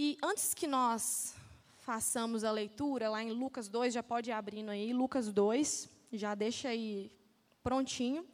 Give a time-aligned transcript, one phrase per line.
[0.00, 1.34] E antes que nós
[1.78, 6.36] façamos a leitura, lá em Lucas 2, já pode ir abrindo aí, Lucas 2, já
[6.36, 7.10] deixa aí
[7.64, 8.24] prontinho.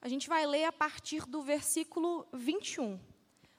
[0.00, 3.00] A gente vai ler a partir do versículo 21.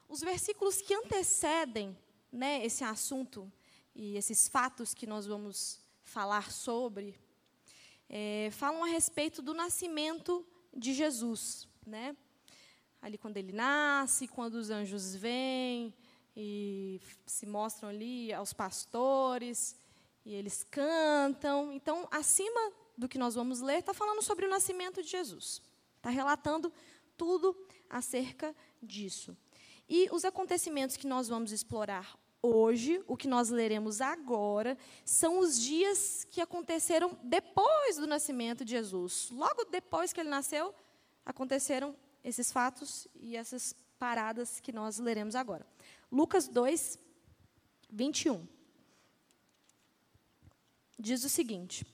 [0.08, 1.98] Os versículos que antecedem
[2.32, 3.52] né, esse assunto
[3.94, 7.14] e esses fatos que nós vamos falar sobre,
[8.08, 11.68] é, falam a respeito do nascimento de Jesus.
[11.86, 12.16] Né?
[13.02, 15.94] Ali quando ele nasce, quando os anjos vêm
[16.36, 19.76] e se mostram ali aos pastores,
[20.26, 21.72] e eles cantam.
[21.74, 25.62] Então, acima do que nós vamos ler, está falando sobre o nascimento de Jesus.
[25.98, 26.72] Está relatando
[27.18, 27.56] tudo
[27.90, 29.36] acerca disso.
[29.88, 35.60] E os acontecimentos que nós vamos explorar hoje, o que nós leremos agora, são os
[35.60, 39.30] dias que aconteceram depois do nascimento de Jesus.
[39.32, 40.74] Logo depois que ele nasceu,
[41.26, 41.96] aconteceram
[42.30, 45.66] esses fatos e essas paradas que nós leremos agora.
[46.12, 46.98] Lucas 2,
[47.90, 48.48] 21.
[50.98, 51.86] Diz o seguinte: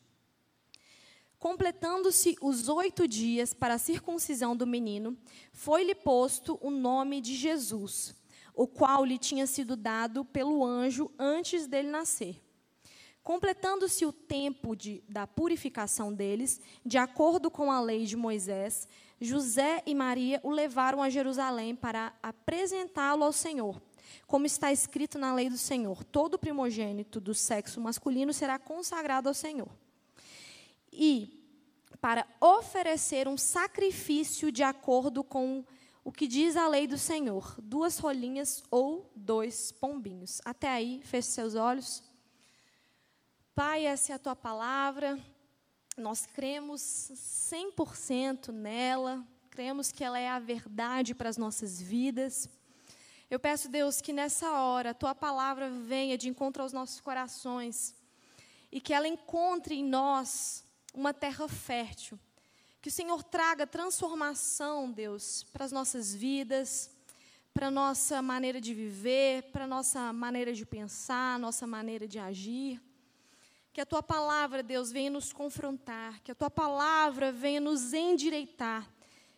[1.37, 5.17] Completando-se os oito dias para a circuncisão do menino,
[5.51, 8.15] foi-lhe posto o nome de Jesus,
[8.53, 12.41] o qual lhe tinha sido dado pelo anjo antes dele nascer.
[13.21, 18.87] Completando-se o tempo de, da purificação deles, de acordo com a lei de Moisés,
[19.19, 23.81] José e Maria o levaram a Jerusalém para apresentá-lo ao Senhor.
[24.27, 29.33] Como está escrito na lei do Senhor, todo primogênito do sexo masculino será consagrado ao
[29.33, 29.69] Senhor
[30.95, 31.43] e
[31.99, 35.63] para oferecer um sacrifício de acordo com
[36.03, 40.41] o que diz a lei do Senhor: duas rolinhas ou dois pombinhos.
[40.45, 42.03] Até aí, feche seus olhos.
[43.53, 45.19] Pai, essa é a tua palavra.
[45.97, 52.49] Nós cremos 100% nela, cremos que ela é a verdade para as nossas vidas.
[53.29, 57.95] Eu peço, Deus, que nessa hora a tua palavra venha de encontro aos nossos corações
[58.69, 62.19] e que ela encontre em nós uma terra fértil.
[62.81, 66.91] Que o Senhor traga transformação, Deus, para as nossas vidas,
[67.53, 72.19] para a nossa maneira de viver, para a nossa maneira de pensar, nossa maneira de
[72.19, 72.81] agir.
[73.75, 78.89] Que a tua palavra, Deus, venha nos confrontar, que a tua palavra venha nos endireitar,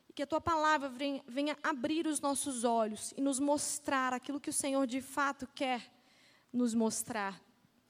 [0.07, 4.39] e que a tua palavra venha, venha abrir os nossos olhos e nos mostrar aquilo
[4.39, 5.91] que o Senhor de fato quer
[6.53, 7.41] nos mostrar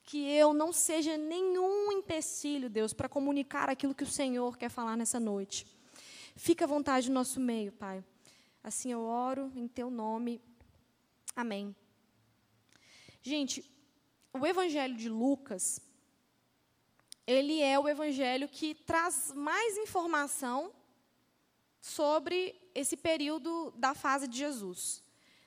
[0.03, 4.95] que eu não seja nenhum empecilho, Deus, para comunicar aquilo que o Senhor quer falar
[4.95, 5.67] nessa noite.
[6.33, 8.01] Fica à vontade no nosso meio, Pai.
[8.63, 10.41] Assim eu oro em teu nome.
[11.35, 11.75] Amém.
[13.21, 13.69] Gente,
[14.31, 15.81] o Evangelho de Lucas,
[17.27, 20.71] ele é o evangelho que traz mais informação
[21.81, 25.03] sobre esse período da fase de Jesus.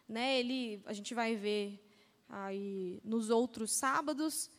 [0.07, 1.83] Né, ele, a gente vai ver
[2.29, 4.51] aí nos outros sábados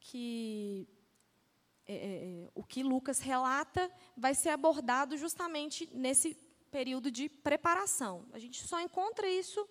[0.00, 0.88] que
[1.86, 6.34] é, é, é, o que Lucas relata vai ser abordado justamente nesse
[6.70, 8.24] período de preparação.
[8.32, 9.68] A gente só encontra isso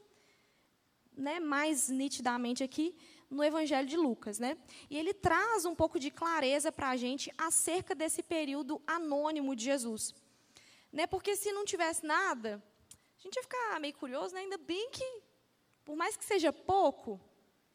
[1.21, 2.95] né, mais nitidamente aqui
[3.29, 4.39] no Evangelho de Lucas.
[4.39, 4.57] Né?
[4.89, 9.63] E ele traz um pouco de clareza para a gente acerca desse período anônimo de
[9.63, 10.13] Jesus.
[10.91, 11.07] Né?
[11.07, 12.61] Porque se não tivesse nada,
[13.17, 14.41] a gente ia ficar meio curioso, né?
[14.41, 15.21] ainda bem que,
[15.85, 17.19] por mais que seja pouco,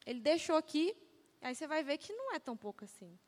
[0.04, 0.94] ele deixou aqui,
[1.40, 3.18] aí você vai ver que não é tão pouco assim.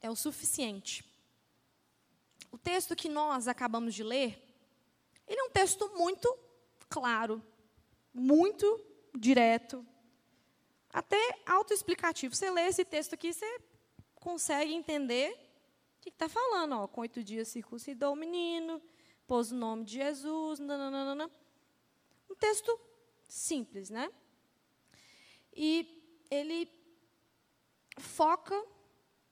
[0.00, 1.04] É o suficiente.
[2.50, 4.42] O texto que nós acabamos de ler,
[5.28, 6.28] ele é um texto muito
[6.92, 7.42] claro,
[8.12, 8.78] muito
[9.14, 9.84] direto,
[10.90, 12.36] até autoexplicativo.
[12.36, 13.60] Você lê esse texto aqui, você
[14.14, 15.32] consegue entender
[15.96, 16.72] o que está falando.
[16.74, 18.80] Ó, com oito dias circuncidou o menino,
[19.26, 21.30] pôs o nome de Jesus, nananana.
[22.30, 22.78] Um texto
[23.26, 24.12] simples, né?
[25.56, 26.70] E ele
[27.98, 28.54] foca,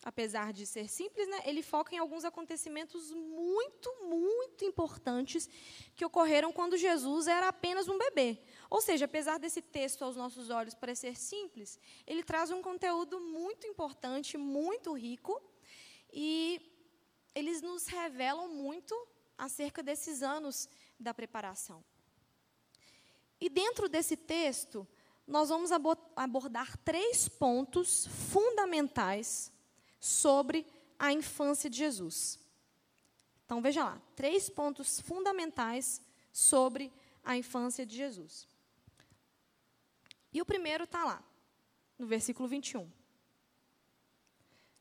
[0.02, 5.48] apesar de ser simples, né, ele foca em alguns acontecimentos muito, muito importantes
[5.94, 8.38] que ocorreram quando Jesus era apenas um bebê.
[8.70, 13.66] Ou seja, apesar desse texto aos nossos olhos parecer simples, ele traz um conteúdo muito
[13.66, 15.40] importante, muito rico,
[16.12, 16.60] e
[17.34, 18.94] eles nos revelam muito
[19.36, 20.68] acerca desses anos
[20.98, 21.84] da preparação.
[23.40, 24.86] E dentro desse texto,
[25.26, 25.70] nós vamos
[26.16, 29.52] abordar três pontos fundamentais
[30.00, 30.66] sobre
[30.98, 32.40] a infância de Jesus.
[33.44, 36.00] Então, veja lá, três pontos fundamentais
[36.32, 36.90] sobre
[37.22, 38.48] a infância de Jesus.
[40.32, 41.22] E o primeiro está lá,
[41.98, 42.90] no versículo 21.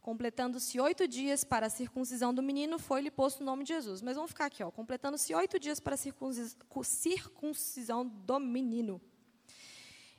[0.01, 4.01] Completando-se oito dias para a circuncisão do menino, foi-lhe posto o nome de Jesus.
[4.01, 4.71] Mas vamos ficar aqui, ó.
[4.71, 9.01] Completando-se oito dias para a circuncisão do menino.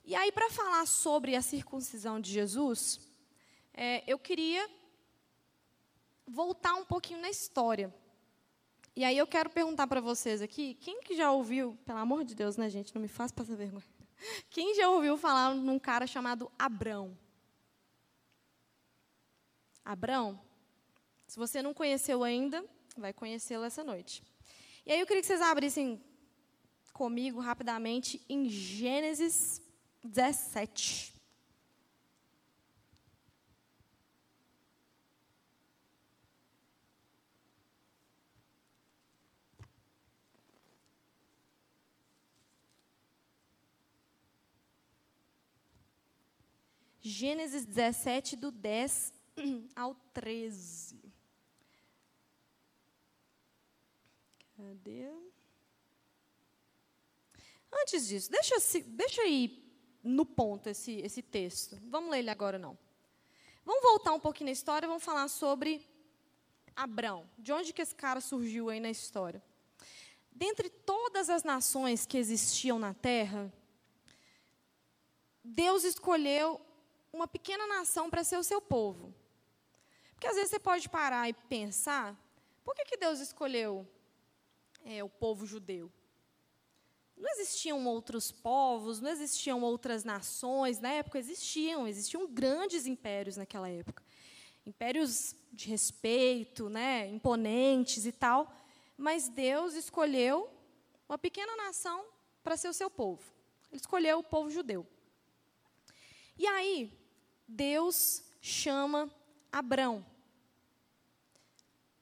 [0.05, 3.01] E aí, para falar sobre a circuncisão de Jesus,
[3.73, 4.69] é, eu queria
[6.31, 7.93] voltar um pouquinho na história.
[8.95, 12.35] E aí eu quero perguntar para vocês aqui, quem que já ouviu, pelo amor de
[12.35, 13.85] Deus, né, gente, não me faça passar vergonha.
[14.51, 17.17] Quem já ouviu falar num cara chamado Abrão?
[19.83, 20.39] Abrão?
[21.27, 22.63] Se você não conheceu ainda,
[22.99, 24.23] vai conhecê-lo essa noite.
[24.85, 26.05] E aí eu queria que vocês abrissem
[26.93, 29.63] comigo rapidamente em Gênesis
[30.05, 31.15] 17.
[47.03, 49.13] Gênesis 17, do 10
[49.75, 51.01] ao 13.
[54.57, 55.09] Cadê?
[57.73, 58.57] Antes disso, deixa,
[58.87, 59.65] deixa aí
[60.03, 61.79] no ponto esse, esse texto.
[61.89, 62.77] Vamos ler ele agora, não.
[63.65, 65.87] Vamos voltar um pouquinho na história, vamos falar sobre
[66.77, 67.29] Abrão.
[67.39, 69.43] De onde que esse cara surgiu aí na história?
[70.31, 73.53] Dentre todas as nações que existiam na Terra,
[75.43, 76.61] Deus escolheu
[77.13, 79.15] uma pequena nação para ser o seu povo.
[80.13, 82.15] Porque às vezes você pode parar e pensar,
[82.65, 83.89] por que, que Deus escolheu
[84.85, 85.91] é, o povo judeu?
[87.17, 90.81] Não existiam outros povos, não existiam outras nações.
[90.81, 94.03] Na época existiam, existiam grandes impérios naquela época.
[94.65, 98.51] Impérios de respeito, né, imponentes e tal.
[98.97, 100.51] Mas Deus escolheu
[101.09, 102.05] uma pequena nação
[102.43, 103.23] para ser o seu povo.
[103.71, 104.87] Ele escolheu o povo judeu.
[106.39, 106.91] E aí,
[107.51, 109.11] Deus chama
[109.51, 110.07] Abrão.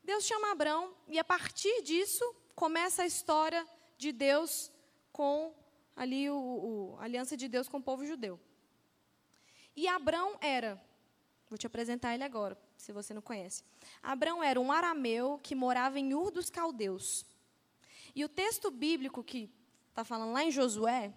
[0.04, 2.24] Deus chama Abrão e a partir disso
[2.54, 3.66] começa a história
[3.96, 4.70] de Deus
[5.10, 5.54] com
[5.96, 8.38] ali o, o, a aliança de Deus com o povo judeu.
[9.74, 10.80] E Abrão era,
[11.48, 13.64] vou te apresentar ele agora, se você não conhece.
[14.02, 17.24] Abrão era um arameu que morava em Ur dos Caldeus.
[18.14, 19.50] E o texto bíblico que
[19.88, 21.12] está falando lá em Josué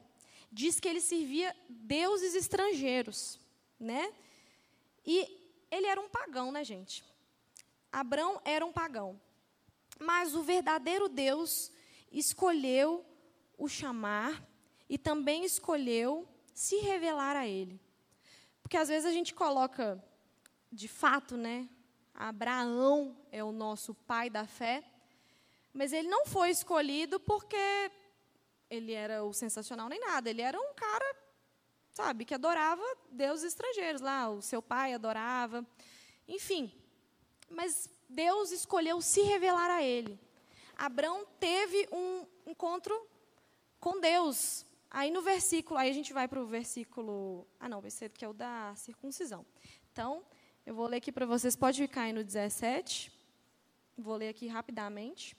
[0.49, 3.40] diz que ele servia deuses estrangeiros
[3.81, 4.13] né?
[5.05, 7.03] E ele era um pagão, né, gente?
[7.91, 9.19] Abrão era um pagão.
[9.99, 11.71] Mas o verdadeiro Deus
[12.11, 13.05] escolheu
[13.57, 14.43] o chamar
[14.87, 17.79] e também escolheu se revelar a ele.
[18.61, 20.03] Porque às vezes a gente coloca,
[20.71, 21.67] de fato, né?
[22.13, 24.83] Abraão é o nosso pai da fé,
[25.73, 27.91] mas ele não foi escolhido porque
[28.69, 30.29] ele era o sensacional nem nada.
[30.29, 31.15] Ele era um cara
[32.01, 35.65] sabe, que adorava deuses estrangeiros lá, o seu pai adorava,
[36.27, 36.71] enfim.
[37.49, 40.19] Mas Deus escolheu se revelar a ele.
[40.75, 42.95] Abraão teve um encontro
[43.79, 44.65] com Deus.
[44.89, 48.25] Aí no versículo, aí a gente vai para o versículo, ah não, vai ser que
[48.25, 49.45] é o da circuncisão.
[49.91, 50.23] Então,
[50.65, 53.11] eu vou ler aqui para vocês, pode ficar aí no 17.
[53.95, 55.37] Vou ler aqui rapidamente.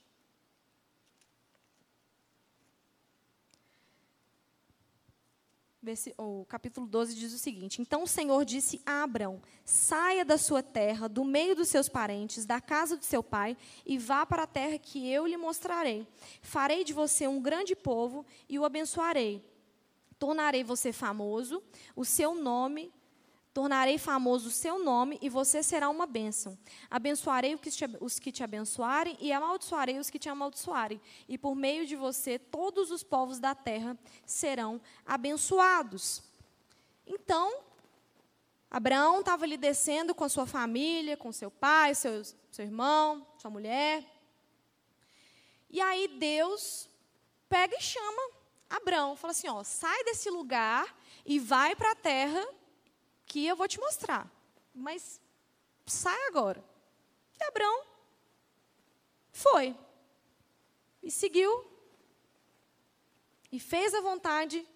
[6.16, 10.62] O capítulo 12 diz o seguinte: Então o Senhor disse a Abrão: Saia da sua
[10.62, 14.46] terra, do meio dos seus parentes, da casa de seu pai, e vá para a
[14.46, 16.06] terra que eu lhe mostrarei.
[16.40, 19.44] Farei de você um grande povo e o abençoarei.
[20.18, 21.60] Tornarei você famoso,
[21.96, 22.92] o seu nome
[23.52, 26.56] Tornarei famoso o seu nome e você será uma bênção.
[26.90, 27.58] Abençoarei
[28.00, 30.98] os que te abençoarem e amaldiçoarei os que te amaldiçoarem.
[31.28, 36.22] E por meio de você, todos os povos da terra serão abençoados.
[37.06, 37.60] Então,
[38.70, 43.50] Abraão estava ali descendo com a sua família, com seu pai, seu, seu irmão, sua
[43.50, 44.02] mulher.
[45.68, 46.88] E aí Deus
[47.50, 48.30] pega e chama
[48.70, 50.86] Abraão, fala assim: ó, sai desse lugar
[51.26, 52.42] e vai para a terra
[53.32, 54.30] que eu vou te mostrar.
[54.74, 55.18] Mas
[55.86, 56.62] sai agora.
[57.40, 57.86] E Abraão
[59.30, 59.74] foi.
[61.02, 61.66] E seguiu.
[63.50, 64.68] E fez a vontade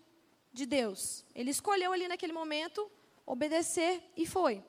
[0.54, 1.22] de Deus.
[1.34, 2.90] Ele escolheu ali naquele momento
[3.26, 4.64] obedecer e foi.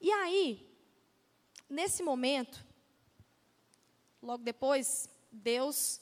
[0.00, 0.66] E aí,
[1.68, 2.64] nesse momento,
[4.22, 6.00] logo depois, Deus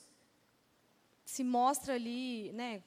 [1.24, 2.84] se mostra ali, né?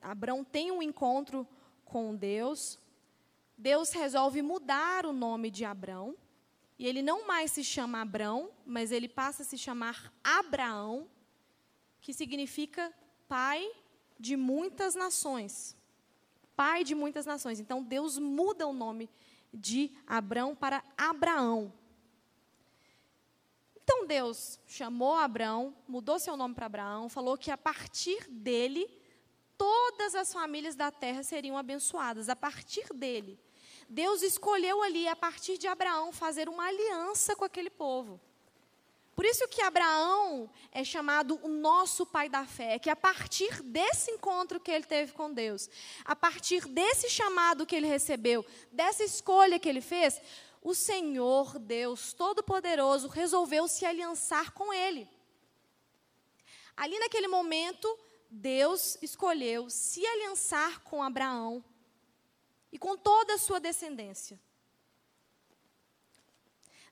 [0.00, 1.48] Abraão tem um encontro
[1.92, 2.78] com Deus,
[3.56, 6.16] Deus resolve mudar o nome de Abrão.
[6.78, 11.06] E ele não mais se chama Abrão, mas ele passa a se chamar Abraão,
[12.00, 12.92] que significa
[13.28, 13.70] pai
[14.18, 15.76] de muitas nações.
[16.56, 17.60] Pai de muitas nações.
[17.60, 19.10] Então Deus muda o nome
[19.52, 21.70] de Abrão para Abraão.
[23.76, 29.01] Então Deus chamou Abraão, mudou seu nome para Abraão, falou que a partir dele
[29.92, 33.38] todas as famílias da terra seriam abençoadas, a partir dele.
[33.88, 38.20] Deus escolheu ali, a partir de Abraão, fazer uma aliança com aquele povo.
[39.14, 44.10] Por isso que Abraão é chamado o nosso pai da fé, que a partir desse
[44.10, 45.68] encontro que ele teve com Deus,
[46.04, 50.20] a partir desse chamado que ele recebeu, dessa escolha que ele fez,
[50.62, 55.06] o Senhor Deus Todo-Poderoso resolveu se aliançar com ele.
[56.74, 57.86] Ali naquele momento,
[58.34, 61.62] Deus escolheu se aliançar com Abraão
[62.72, 64.40] e com toda a sua descendência.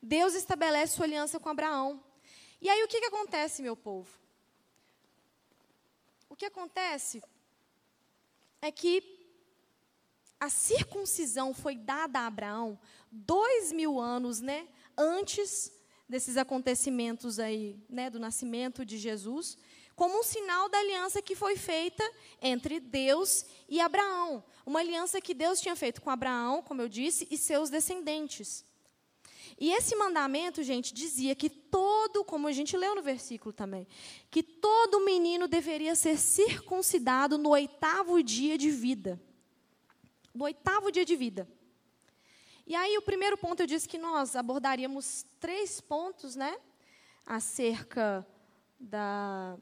[0.02, 2.04] Deus estabelece sua aliança com Abraão.
[2.60, 4.10] E aí o que, que acontece, meu povo?
[6.28, 7.22] O que acontece
[8.60, 9.18] é que
[10.38, 12.78] a circuncisão foi dada a Abraão
[13.10, 15.72] dois mil anos né, antes
[16.06, 19.56] desses acontecimentos aí, né, do nascimento de Jesus,
[20.00, 22.02] como um sinal da aliança que foi feita
[22.40, 24.42] entre Deus e Abraão.
[24.64, 28.64] Uma aliança que Deus tinha feito com Abraão, como eu disse, e seus descendentes.
[29.58, 33.86] E esse mandamento, gente, dizia que todo, como a gente leu no versículo também,
[34.30, 39.20] que todo menino deveria ser circuncidado no oitavo dia de vida.
[40.34, 41.46] No oitavo dia de vida.
[42.66, 46.56] E aí, o primeiro ponto, eu disse que nós abordaríamos três pontos, né?
[47.26, 48.26] Acerca
[48.78, 49.58] da.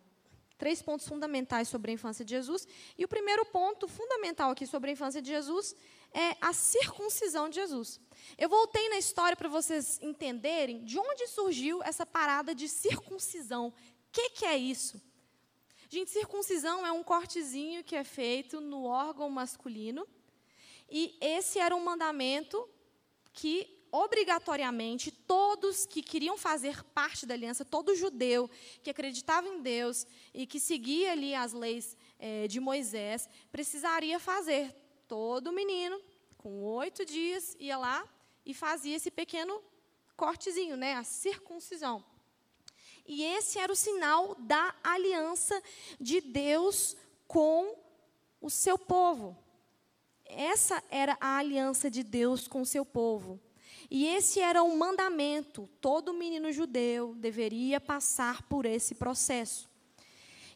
[0.58, 2.66] Três pontos fundamentais sobre a infância de Jesus.
[2.98, 5.74] E o primeiro ponto fundamental aqui sobre a infância de Jesus
[6.12, 8.00] é a circuncisão de Jesus.
[8.36, 13.68] Eu voltei na história para vocês entenderem de onde surgiu essa parada de circuncisão.
[13.68, 13.72] O
[14.10, 15.00] que, que é isso?
[15.88, 20.06] Gente, circuncisão é um cortezinho que é feito no órgão masculino.
[20.90, 22.68] E esse era um mandamento
[23.32, 28.48] que obrigatoriamente todos que queriam fazer parte da aliança, todo judeu
[28.82, 34.74] que acreditava em Deus e que seguia ali as leis é, de Moisés, precisaria fazer.
[35.06, 36.00] Todo menino,
[36.36, 38.06] com oito dias, ia lá
[38.44, 39.62] e fazia esse pequeno
[40.16, 42.04] cortezinho, né, a circuncisão.
[43.06, 45.62] E esse era o sinal da aliança
[45.98, 46.94] de Deus
[47.26, 47.74] com
[48.40, 49.36] o seu povo.
[50.26, 53.40] Essa era a aliança de Deus com o seu povo.
[53.90, 55.68] E esse era o mandamento.
[55.80, 59.68] Todo menino judeu deveria passar por esse processo.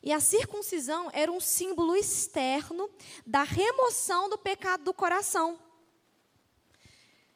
[0.02, 2.90] E a circuncisão era um símbolo externo
[3.26, 5.58] da remoção do pecado do coração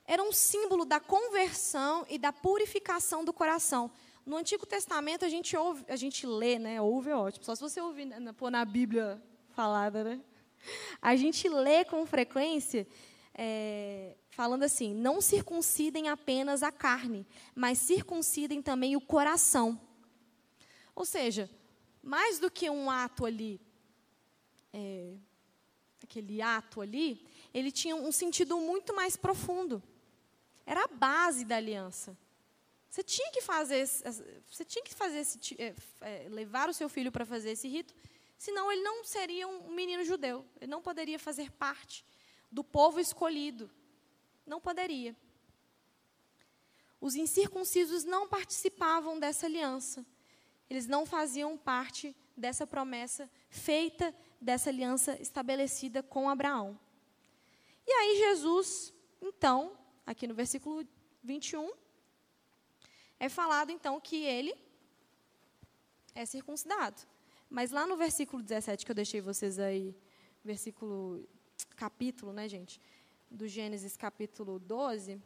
[0.06, 3.90] era um símbolo da conversão e da purificação do coração.
[4.24, 6.80] No Antigo Testamento a gente ouve, a gente lê, né?
[6.80, 7.44] Ouve é ótimo.
[7.44, 10.20] Só se você ouvir né, na Bíblia falada, né?
[11.02, 12.86] A gente lê com frequência
[13.34, 19.80] é, falando assim: não circuncidem apenas a carne, mas circuncidem também o coração.
[20.94, 21.50] Ou seja,
[22.02, 23.58] mais do que um ato ali,
[24.74, 25.14] é,
[26.02, 29.82] aquele ato ali, ele tinha um sentido muito mais profundo.
[30.66, 32.16] Era a base da aliança.
[32.90, 37.10] Você tinha que fazer, você tinha que fazer esse, é, é, levar o seu filho
[37.10, 37.94] para fazer esse rito,
[38.36, 40.44] senão ele não seria um menino judeu.
[40.60, 42.04] Ele não poderia fazer parte
[42.52, 43.70] do povo escolhido.
[44.46, 45.16] Não poderia.
[47.00, 50.06] Os incircuncisos não participavam dessa aliança.
[50.70, 56.78] Eles não faziam parte dessa promessa feita, dessa aliança estabelecida com Abraão.
[57.86, 60.86] E aí Jesus, então, aqui no versículo
[61.22, 61.72] 21,
[63.18, 64.54] é falado então que ele
[66.14, 67.00] é circuncidado.
[67.48, 69.96] Mas lá no versículo 17, que eu deixei vocês aí,
[70.44, 71.28] versículo,
[71.76, 72.80] capítulo, né, gente?
[73.30, 75.20] Do Gênesis capítulo 12,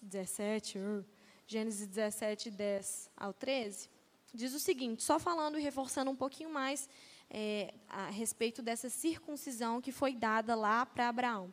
[0.00, 1.04] 17, uh,
[1.46, 3.88] Gênesis 17, 10 ao 13,
[4.32, 6.88] diz o seguinte, só falando e reforçando um pouquinho mais
[7.28, 11.52] é, a respeito dessa circuncisão que foi dada lá para Abraão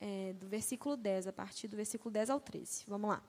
[0.00, 2.84] é, do versículo 10, a partir do versículo 10 ao 13.
[2.88, 3.22] Vamos lá.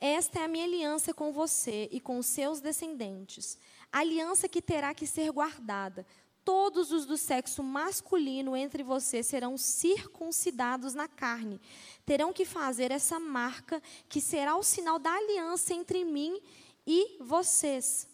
[0.00, 3.58] Esta é a minha aliança com você e com os seus descendentes,
[3.90, 6.06] aliança que terá que ser guardada.
[6.44, 11.60] Todos os do sexo masculino entre vocês serão circuncidados na carne.
[12.04, 16.40] Terão que fazer essa marca, que será o sinal da aliança entre mim
[16.86, 18.08] e vocês.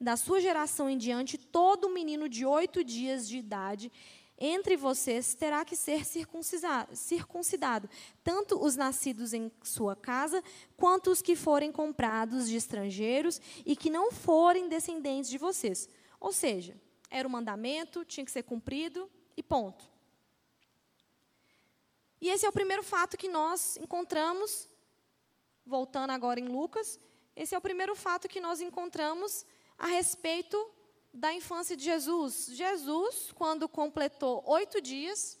[0.00, 3.90] Da sua geração em diante, todo menino de oito dias de idade
[4.42, 7.90] entre vocês terá que ser circuncidado, circuncidado,
[8.24, 10.42] tanto os nascidos em sua casa,
[10.78, 15.86] quanto os que forem comprados de estrangeiros e que não forem descendentes de vocês.
[16.18, 16.74] Ou seja,
[17.10, 19.84] era o mandamento, tinha que ser cumprido e ponto.
[22.20, 24.68] E esse é o primeiro fato que nós encontramos,
[25.66, 27.00] voltando agora em Lucas,
[27.34, 29.44] esse é o primeiro fato que nós encontramos
[29.78, 30.70] a respeito
[31.12, 32.50] da infância de Jesus.
[32.52, 35.38] Jesus, quando completou oito dias,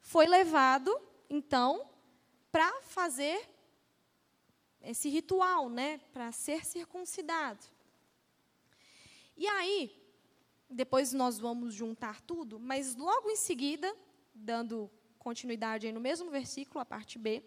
[0.00, 0.96] foi levado,
[1.28, 1.90] então,
[2.50, 3.46] para fazer
[4.80, 7.66] esse ritual, né, para ser circuncidado.
[9.36, 9.97] E aí,
[10.68, 13.94] depois nós vamos juntar tudo, mas logo em seguida,
[14.34, 17.42] dando continuidade aí no mesmo versículo, a parte B,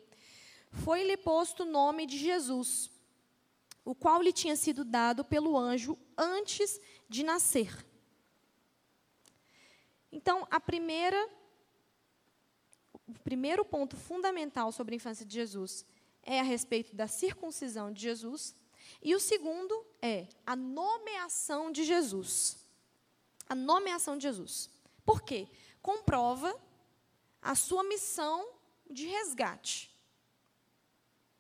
[0.72, 2.90] foi-lhe posto o nome de Jesus,
[3.84, 7.86] o qual lhe tinha sido dado pelo anjo antes de nascer.
[10.12, 11.30] Então, a primeira
[13.08, 15.86] o primeiro ponto fundamental sobre a infância de Jesus
[16.24, 18.56] é a respeito da circuncisão de Jesus,
[19.02, 22.61] e o segundo é a nomeação de Jesus.
[23.52, 24.70] A nomeação de Jesus.
[25.06, 25.46] Por quê?
[25.82, 26.58] Comprova
[27.42, 28.48] a sua missão
[28.90, 29.92] de resgate.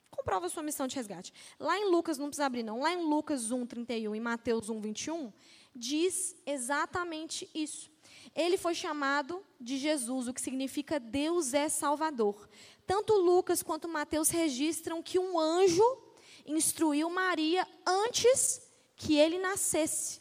[0.09, 1.33] Comprova a sua missão de resgate.
[1.57, 2.81] Lá em Lucas, não precisa abrir, não.
[2.81, 5.31] Lá em Lucas 1, 31 e Mateus 1, 21,
[5.73, 7.89] diz exatamente isso.
[8.35, 12.49] Ele foi chamado de Jesus, o que significa Deus é Salvador.
[12.85, 15.97] Tanto Lucas quanto Mateus registram que um anjo
[16.45, 18.61] instruiu Maria antes
[18.97, 20.20] que ele nascesse.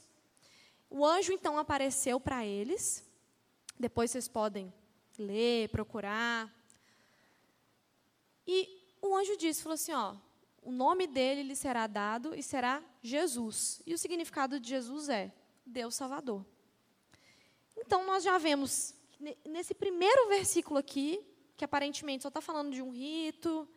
[0.90, 3.08] O anjo então apareceu para eles.
[3.78, 4.74] Depois vocês podem
[5.16, 6.52] ler, procurar.
[8.46, 8.68] E
[9.00, 10.16] o anjo disse, falou assim, ó,
[10.62, 13.80] o nome dele lhe será dado e será Jesus.
[13.86, 15.32] E o significado de Jesus é
[15.64, 16.44] Deus Salvador.
[17.76, 18.94] Então nós já vemos
[19.44, 21.24] nesse primeiro versículo aqui,
[21.56, 23.68] que aparentemente só está falando de um rito,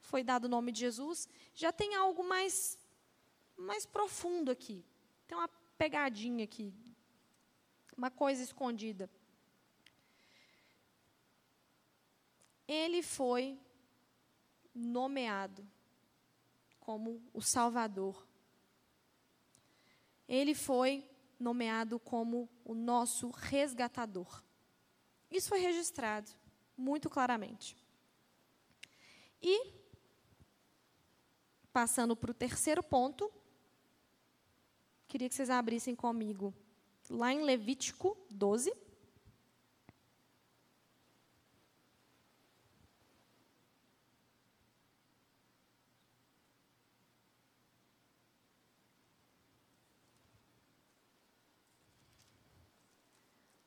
[0.00, 2.78] foi dado o nome de Jesus, já tem algo mais,
[3.56, 4.84] mais profundo aqui.
[5.26, 6.72] Tem uma pegadinha aqui,
[7.96, 9.10] uma coisa escondida.
[12.66, 13.58] Ele foi
[14.74, 15.66] nomeado
[16.80, 18.26] como o Salvador.
[20.26, 24.42] Ele foi nomeado como o nosso resgatador.
[25.30, 26.30] Isso foi registrado
[26.76, 27.76] muito claramente.
[29.42, 29.72] E,
[31.72, 33.30] passando para o terceiro ponto,
[35.14, 36.52] queria que vocês abrissem comigo
[37.08, 38.74] lá em Levítico 12.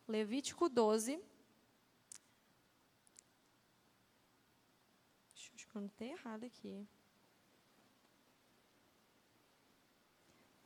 [0.06, 1.18] Levítico 12.
[5.34, 6.86] Acho que eu não tenho errado aqui.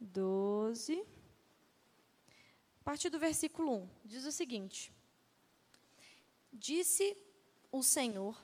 [0.01, 1.05] 12.
[2.79, 4.91] A partir do versículo 1, diz o seguinte:
[6.51, 7.15] Disse
[7.71, 8.35] o Senhor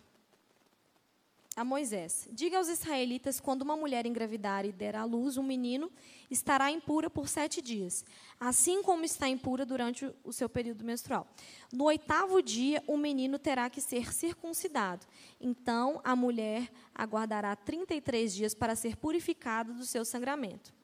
[1.55, 5.91] a Moisés: Diga aos israelitas: quando uma mulher engravidar e der à luz um menino,
[6.29, 8.05] estará impura por sete dias,
[8.39, 11.27] assim como está impura durante o seu período menstrual.
[11.73, 15.07] No oitavo dia, o menino terá que ser circuncidado.
[15.41, 20.76] Então, a mulher aguardará 33 dias para ser purificada do seu sangramento.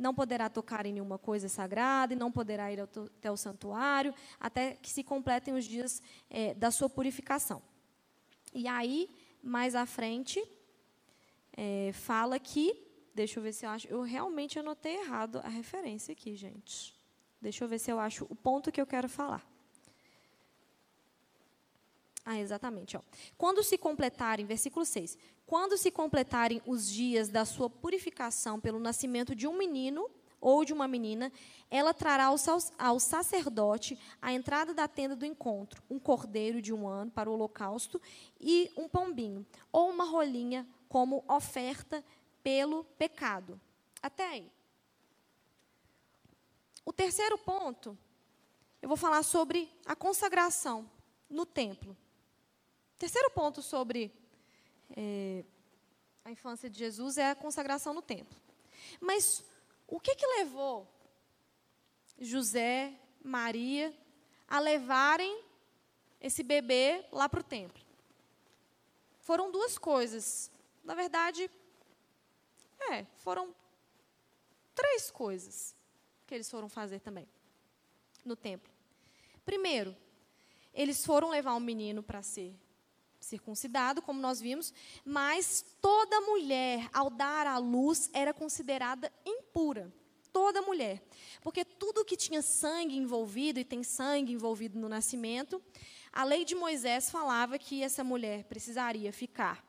[0.00, 4.74] Não poderá tocar em nenhuma coisa sagrada e não poderá ir até o santuário até
[4.74, 7.62] que se completem os dias é, da sua purificação.
[8.54, 9.08] E aí
[9.42, 10.42] mais à frente,
[11.56, 12.86] é, fala que.
[13.14, 13.88] Deixa eu ver se eu acho.
[13.88, 16.94] Eu realmente anotei errado a referência aqui, gente.
[17.40, 19.44] Deixa eu ver se eu acho o ponto que eu quero falar.
[22.24, 22.96] Ah, exatamente.
[22.96, 23.00] Ó.
[23.36, 25.18] Quando se completarem, versículo 6.
[25.50, 30.08] Quando se completarem os dias da sua purificação pelo nascimento de um menino,
[30.40, 31.32] ou de uma menina,
[31.68, 32.32] ela trará
[32.78, 37.32] ao sacerdote a entrada da tenda do encontro, um cordeiro de um ano para o
[37.32, 38.00] holocausto
[38.38, 42.04] e um pombinho, ou uma rolinha como oferta
[42.44, 43.60] pelo pecado.
[44.00, 44.52] Até aí.
[46.84, 47.98] O terceiro ponto,
[48.80, 50.88] eu vou falar sobre a consagração
[51.28, 51.96] no templo.
[52.96, 54.19] Terceiro ponto sobre
[54.96, 55.44] é,
[56.24, 58.38] a infância de Jesus é a consagração no templo.
[59.00, 59.44] Mas
[59.86, 60.86] o que, que levou
[62.18, 63.94] José, Maria
[64.46, 65.44] a levarem
[66.20, 67.82] esse bebê lá para o templo?
[69.20, 70.50] Foram duas coisas.
[70.82, 71.50] Na verdade,
[72.90, 73.54] é, foram
[74.74, 75.74] três coisas
[76.26, 77.28] que eles foram fazer também
[78.24, 78.72] no templo.
[79.44, 79.96] Primeiro,
[80.72, 82.54] eles foram levar um menino para ser
[83.20, 84.72] circuncidado, como nós vimos,
[85.04, 89.92] mas toda mulher, ao dar à luz, era considerada impura.
[90.32, 91.02] toda mulher.
[91.42, 95.60] Porque tudo que tinha sangue envolvido, e tem sangue envolvido no nascimento,
[96.12, 99.64] a lei de Moisés falava que essa mulher precisaria ficar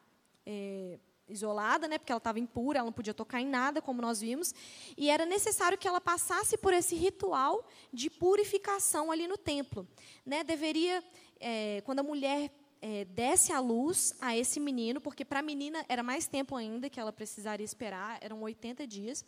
[0.46, 4.22] é, isolada, né, porque ela estava impura, ela não podia tocar em nada, como nós
[4.22, 4.54] vimos,
[4.98, 9.88] e era necessário que ela passasse por esse ritual de purificação ali no templo.
[10.26, 11.04] Né, deveria,
[11.40, 15.86] é, quando a mulher é, desse a luz a esse menino, porque para a menina
[15.88, 19.24] era mais tempo ainda que ela precisaria esperar, eram 80 dias.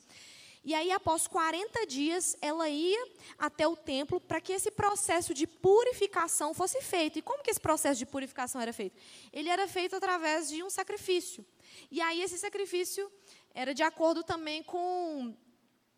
[0.65, 3.05] E aí, após 40 dias, ela ia
[3.37, 7.19] até o templo para que esse processo de purificação fosse feito.
[7.19, 8.97] E como que esse processo de purificação era feito?
[9.33, 11.45] Ele era feito através de um sacrifício.
[11.91, 13.11] E aí, esse sacrifício
[13.53, 15.35] era de acordo também com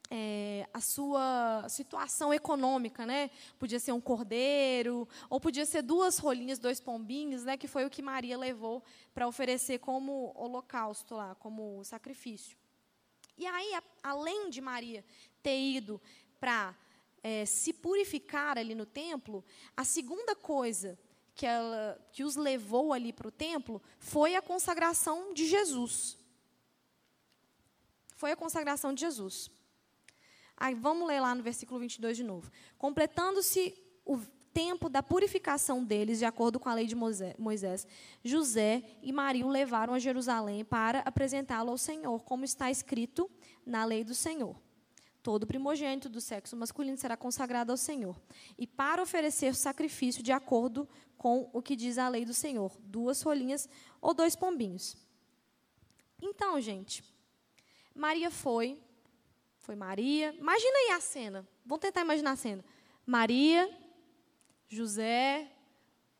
[0.09, 3.29] é, a sua situação econômica, né?
[3.57, 7.57] Podia ser um cordeiro, ou podia ser duas rolinhas, dois pombinhos, né?
[7.57, 12.57] Que foi o que Maria levou para oferecer como holocausto lá, como sacrifício.
[13.37, 15.03] E aí, a, além de Maria
[15.41, 16.01] ter ido
[16.39, 16.75] para
[17.23, 19.43] é, se purificar ali no templo,
[19.75, 20.97] a segunda coisa
[21.33, 26.17] que, ela, que os levou ali para o templo foi a consagração de Jesus.
[28.15, 29.51] Foi a consagração de Jesus.
[30.57, 32.51] Aí vamos ler lá no versículo 22 de novo.
[32.77, 33.73] Completando-se
[34.05, 34.19] o
[34.53, 37.85] tempo da purificação deles, de acordo com a lei de Moisés,
[38.23, 43.29] José e Maria o levaram a Jerusalém para apresentá-lo ao Senhor, como está escrito
[43.65, 44.55] na lei do Senhor.
[45.21, 48.15] Todo primogênito do sexo masculino será consagrado ao Senhor.
[48.57, 50.87] E para oferecer sacrifício de acordo
[51.17, 53.67] com o que diz a lei do Senhor, duas rolinhas
[53.99, 54.95] ou dois pombinhos.
[56.21, 57.03] Então, gente,
[57.93, 58.79] Maria foi,
[59.65, 60.31] foi Maria.
[60.37, 61.47] Imagina aí a cena.
[61.65, 62.63] Vamos tentar imaginar a cena.
[63.03, 63.67] Maria,
[64.69, 65.51] José,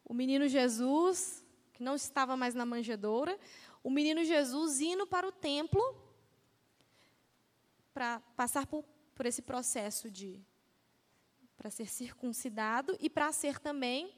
[0.04, 3.38] o menino Jesus, que não estava mais na manjedoura,
[3.84, 5.80] o menino Jesus indo para o templo
[7.94, 10.44] para passar por, por esse processo de
[11.56, 14.12] para ser circuncidado e para ser também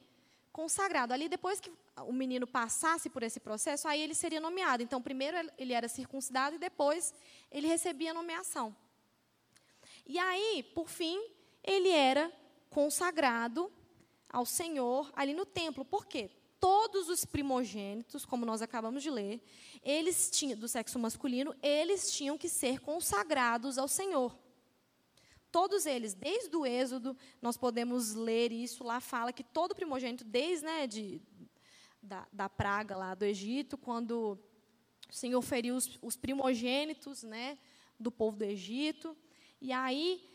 [0.50, 1.12] consagrado.
[1.12, 4.82] Ali depois que o menino passasse por esse processo, aí ele seria nomeado.
[4.82, 7.14] Então, primeiro ele era circuncidado e depois
[7.50, 8.74] ele recebia a nomeação.
[10.08, 11.22] E aí, por fim,
[11.62, 12.32] ele era
[12.70, 13.70] consagrado
[14.28, 15.84] ao Senhor ali no templo.
[15.84, 16.30] Por quê?
[16.58, 19.40] Todos os primogênitos, como nós acabamos de ler,
[19.82, 24.36] eles tinham do sexo masculino, eles tinham que ser consagrados ao Senhor.
[25.52, 30.64] Todos eles, desde o Êxodo, nós podemos ler isso lá, fala que todo primogênito, desde
[30.64, 31.22] né, de,
[32.02, 34.38] da, da praga lá do Egito, quando
[35.08, 37.58] o Senhor feriu os, os primogênitos né,
[38.00, 39.16] do povo do Egito,
[39.60, 40.28] e aí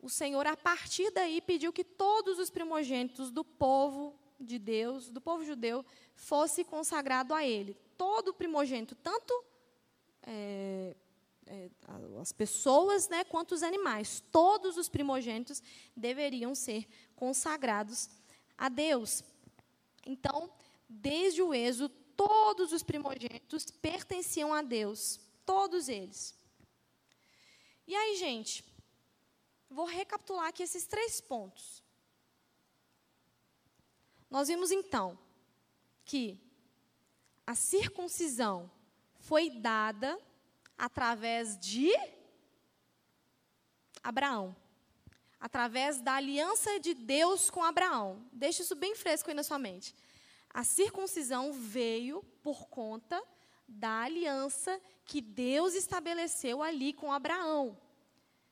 [0.00, 5.20] o Senhor, a partir daí, pediu que todos os primogênitos do povo de Deus, do
[5.20, 5.84] povo judeu,
[6.14, 7.74] fosse consagrado a Ele.
[7.96, 9.32] Todo primogênito, tanto
[10.22, 10.94] é,
[11.46, 11.70] é,
[12.20, 15.62] as pessoas, né, quanto os animais, todos os primogênitos
[15.96, 18.10] deveriam ser consagrados
[18.58, 19.24] a Deus.
[20.04, 20.50] Então,
[20.88, 26.35] desde o Êxodo, todos os primogênitos pertenciam a Deus, todos eles.
[27.86, 28.64] E aí, gente,
[29.70, 31.82] vou recapitular aqui esses três pontos.
[34.28, 35.18] Nós vimos então
[36.04, 36.38] que
[37.46, 38.70] a circuncisão
[39.20, 40.18] foi dada
[40.76, 41.92] através de
[44.02, 44.54] Abraão.
[45.38, 48.28] Através da aliança de Deus com Abraão.
[48.32, 49.94] Deixe isso bem fresco aí na sua mente.
[50.50, 53.22] A circuncisão veio por conta
[53.68, 57.76] da aliança que Deus estabeleceu ali com Abraão.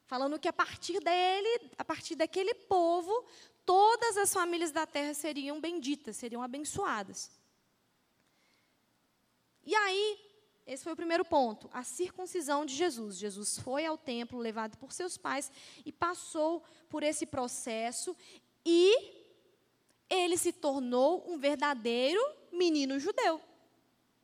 [0.07, 3.25] Falando que a partir dele, a partir daquele povo,
[3.65, 7.31] todas as famílias da terra seriam benditas, seriam abençoadas.
[9.65, 10.21] E aí,
[10.67, 13.17] esse foi o primeiro ponto, a circuncisão de Jesus.
[13.17, 15.51] Jesus foi ao templo, levado por seus pais,
[15.85, 18.17] e passou por esse processo,
[18.65, 19.25] e
[20.09, 22.21] ele se tornou um verdadeiro
[22.53, 23.41] menino judeu.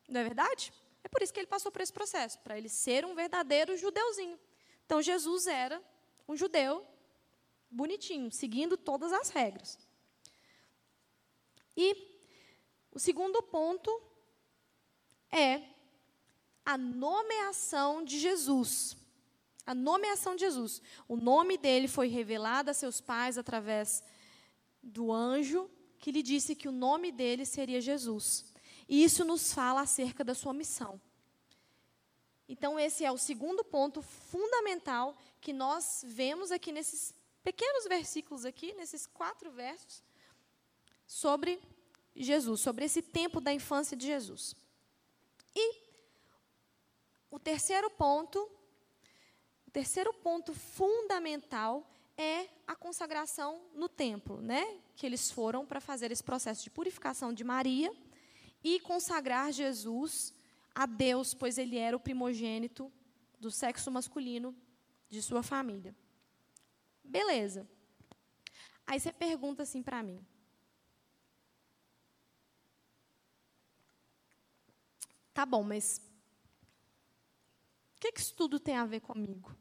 [0.09, 0.73] Não é verdade?
[1.03, 4.39] É por isso que ele passou por esse processo, para ele ser um verdadeiro judeuzinho.
[4.85, 5.83] Então, Jesus era
[6.29, 6.87] um judeu
[7.71, 9.79] bonitinho, seguindo todas as regras.
[11.77, 11.97] E
[12.93, 13.91] o segundo ponto
[15.31, 15.63] é
[16.65, 18.97] a nomeação de Jesus.
[19.65, 20.83] A nomeação de Jesus.
[21.07, 24.03] O nome dele foi revelado a seus pais através
[24.83, 28.50] do anjo que lhe disse que o nome dele seria Jesus.
[28.91, 31.01] E isso nos fala acerca da sua missão.
[32.49, 38.75] Então, esse é o segundo ponto fundamental que nós vemos aqui nesses pequenos versículos aqui,
[38.75, 40.03] nesses quatro versos,
[41.07, 41.61] sobre
[42.17, 44.57] Jesus, sobre esse tempo da infância de Jesus.
[45.55, 45.77] E
[47.31, 48.51] o terceiro ponto
[49.69, 54.81] O terceiro ponto fundamental é a consagração no templo, né?
[54.97, 57.95] Que eles foram para fazer esse processo de purificação de Maria
[58.63, 60.35] e consagrar Jesus
[60.75, 62.93] a Deus, pois ele era o primogênito
[63.39, 64.55] do sexo masculino
[65.09, 65.95] de sua família.
[67.03, 67.69] Beleza.
[68.87, 70.25] Aí você pergunta assim para mim:
[75.33, 76.03] Tá bom, mas
[77.97, 79.57] o que, que isso tudo tem a ver comigo?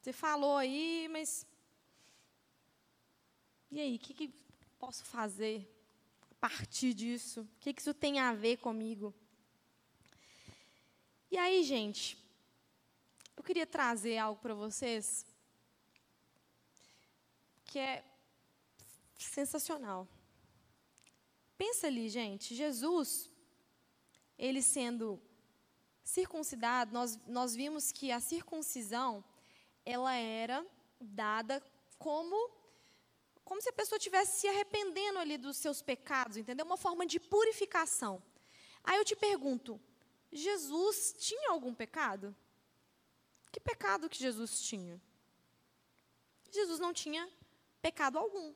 [0.00, 1.46] Você falou aí, mas.
[3.70, 4.28] E aí, o que, que
[4.78, 5.71] posso fazer
[6.42, 7.42] partir disso?
[7.42, 9.14] O que, isso tem a ver comigo?
[11.30, 12.18] E aí, gente,
[13.36, 15.24] eu queria trazer algo para vocês
[17.64, 18.04] que é
[19.16, 20.08] sensacional.
[21.56, 23.30] Pensa ali, gente, Jesus,
[24.36, 25.22] ele sendo
[26.02, 29.24] circuncidado, nós, nós vimos que a circuncisão,
[29.84, 30.66] ela era
[31.00, 31.62] dada
[32.00, 32.61] como
[33.52, 36.64] como se a pessoa estivesse se arrependendo ali dos seus pecados, entendeu?
[36.64, 38.22] Uma forma de purificação.
[38.82, 39.78] Aí eu te pergunto,
[40.32, 42.34] Jesus tinha algum pecado?
[43.52, 44.98] Que pecado que Jesus tinha?
[46.50, 47.30] Jesus não tinha
[47.82, 48.54] pecado algum.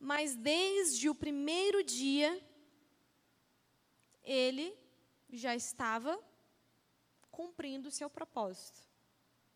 [0.00, 2.44] Mas desde o primeiro dia,
[4.24, 4.76] ele
[5.30, 6.20] já estava
[7.30, 8.80] cumprindo o seu propósito.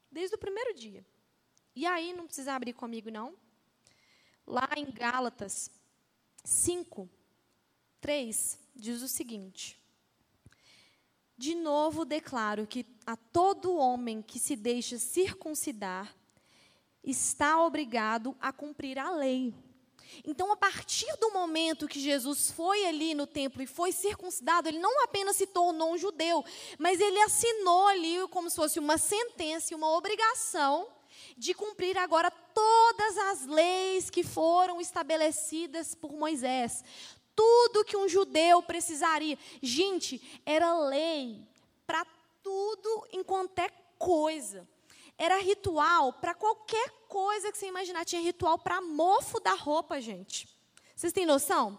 [0.09, 1.05] Desde o primeiro dia.
[1.75, 3.37] E aí, não precisa abrir comigo, não.
[4.53, 5.71] Lá em Gálatas
[6.45, 7.09] 5,
[8.03, 9.81] 3, diz o seguinte:
[11.39, 16.15] De novo declaro que a todo homem que se deixa circuncidar,
[17.03, 19.55] está obrigado a cumprir a lei.
[20.23, 24.81] Então, a partir do momento que Jesus foi ali no templo e foi circuncidado, ele
[24.81, 26.45] não apenas se tornou um judeu,
[26.79, 30.87] mas ele assinou ali como se fosse uma sentença uma obrigação
[31.37, 36.85] de cumprir agora todas as leis que foram estabelecidas por Moisés.
[37.35, 39.39] Tudo que um judeu precisaria.
[39.63, 41.47] Gente, era lei
[41.87, 42.05] para
[42.43, 44.69] tudo em qualquer coisa.
[45.17, 48.05] Era ritual para qualquer coisa que você imaginar.
[48.05, 50.49] Tinha ritual para mofo da roupa, gente.
[50.95, 51.79] Vocês têm noção?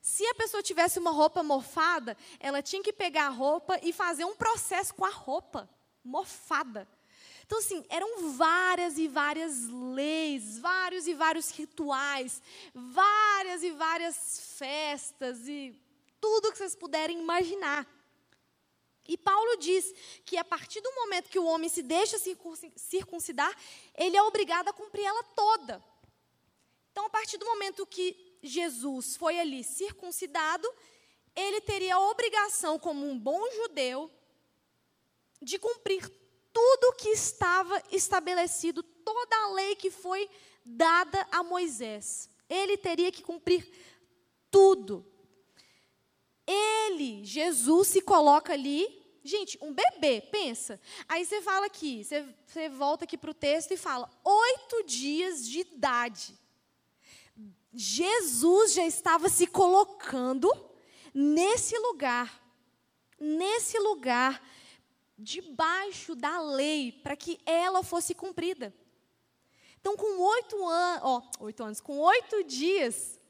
[0.00, 4.24] Se a pessoa tivesse uma roupa mofada, ela tinha que pegar a roupa e fazer
[4.24, 5.68] um processo com a roupa
[6.04, 6.86] mofada.
[7.46, 12.42] Então, assim, eram várias e várias leis, vários e vários rituais,
[12.74, 15.80] várias e várias festas e
[16.20, 17.86] tudo que vocês puderem imaginar.
[19.08, 22.18] E Paulo diz que a partir do momento que o homem se deixa
[22.74, 23.56] circuncidar,
[23.94, 25.82] ele é obrigado a cumprir ela toda.
[26.90, 30.68] Então, a partir do momento que Jesus foi ali circuncidado,
[31.36, 34.10] ele teria a obrigação, como um bom judeu,
[35.40, 36.10] de cumprir
[36.56, 40.26] tudo que estava estabelecido, toda a lei que foi
[40.64, 42.30] dada a Moisés.
[42.48, 43.70] Ele teria que cumprir
[44.50, 45.04] tudo.
[46.46, 48.88] Ele, Jesus, se coloca ali.
[49.22, 50.80] Gente, um bebê, pensa.
[51.06, 55.46] Aí você fala aqui, você, você volta aqui para o texto e fala: oito dias
[55.46, 56.38] de idade.
[57.70, 60.50] Jesus já estava se colocando
[61.12, 62.42] nesse lugar,
[63.20, 64.42] nesse lugar,
[65.18, 68.74] debaixo da lei, para que ela fosse cumprida.
[69.80, 73.20] Então, com oito anos, ó, oito anos, com oito dias,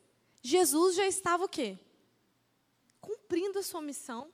[0.42, 1.78] Jesus já estava o quê?
[3.06, 4.28] cumprindo a sua missão.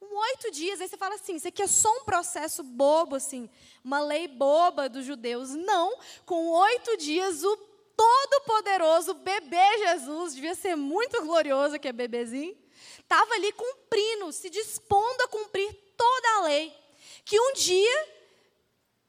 [0.00, 3.48] Com oito dias, aí você fala assim: isso aqui é só um processo bobo, assim,
[3.84, 5.50] uma lei boba dos judeus.
[5.50, 7.56] Não, com oito dias, o
[7.94, 12.56] todo-poderoso bebê Jesus, devia ser muito glorioso que é bebezinho,
[12.98, 16.76] estava ali cumprindo, se dispondo a cumprir toda a lei,
[17.24, 18.08] que um dia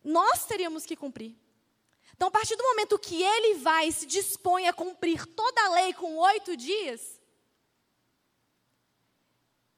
[0.04, 1.36] nós teríamos que cumprir.
[2.14, 5.70] Então, a partir do momento que ele vai e se dispõe a cumprir toda a
[5.70, 7.20] lei com oito dias,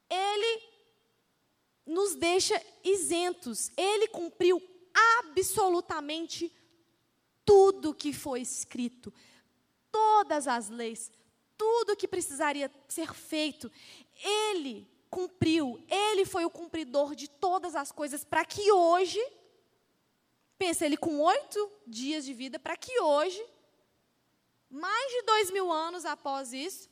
[0.09, 0.61] ele
[1.85, 3.71] nos deixa isentos.
[3.77, 4.61] Ele cumpriu
[5.21, 6.51] absolutamente
[7.45, 9.13] tudo que foi escrito,
[9.89, 11.09] todas as leis,
[11.57, 13.71] tudo que precisaria ser feito.
[14.21, 19.25] Ele cumpriu, ele foi o cumpridor de todas as coisas para que hoje,
[20.57, 23.41] pensa ele com oito dias de vida, para que hoje,
[24.69, 26.89] mais de dois mil anos após isso,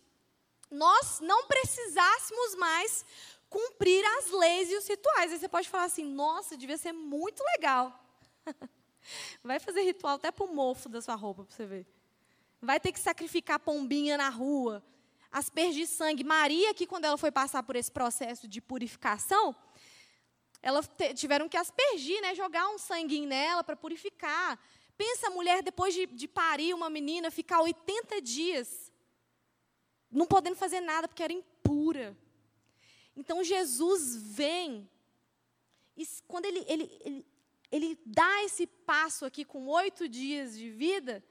[0.71, 3.05] nós não precisássemos mais
[3.49, 5.33] cumprir as leis e os rituais.
[5.33, 7.93] Aí você pode falar assim: nossa, devia ser muito legal.
[9.43, 11.85] Vai fazer ritual até para o mofo da sua roupa, para você ver.
[12.61, 14.81] Vai ter que sacrificar pombinha na rua,
[15.33, 16.23] aspergir sangue.
[16.23, 19.55] Maria, que quando ela foi passar por esse processo de purificação,
[20.61, 24.57] elas tiveram que aspergir, né, jogar um sanguinho nela para purificar.
[24.95, 28.91] Pensa a mulher, depois de, de parir uma menina, ficar 80 dias
[30.09, 32.15] não podendo fazer nada porque era impura.
[33.15, 34.87] Então Jesus vem,
[35.97, 37.25] e quando ele, ele, ele,
[37.71, 41.23] ele dá esse passo aqui com oito dias de vida,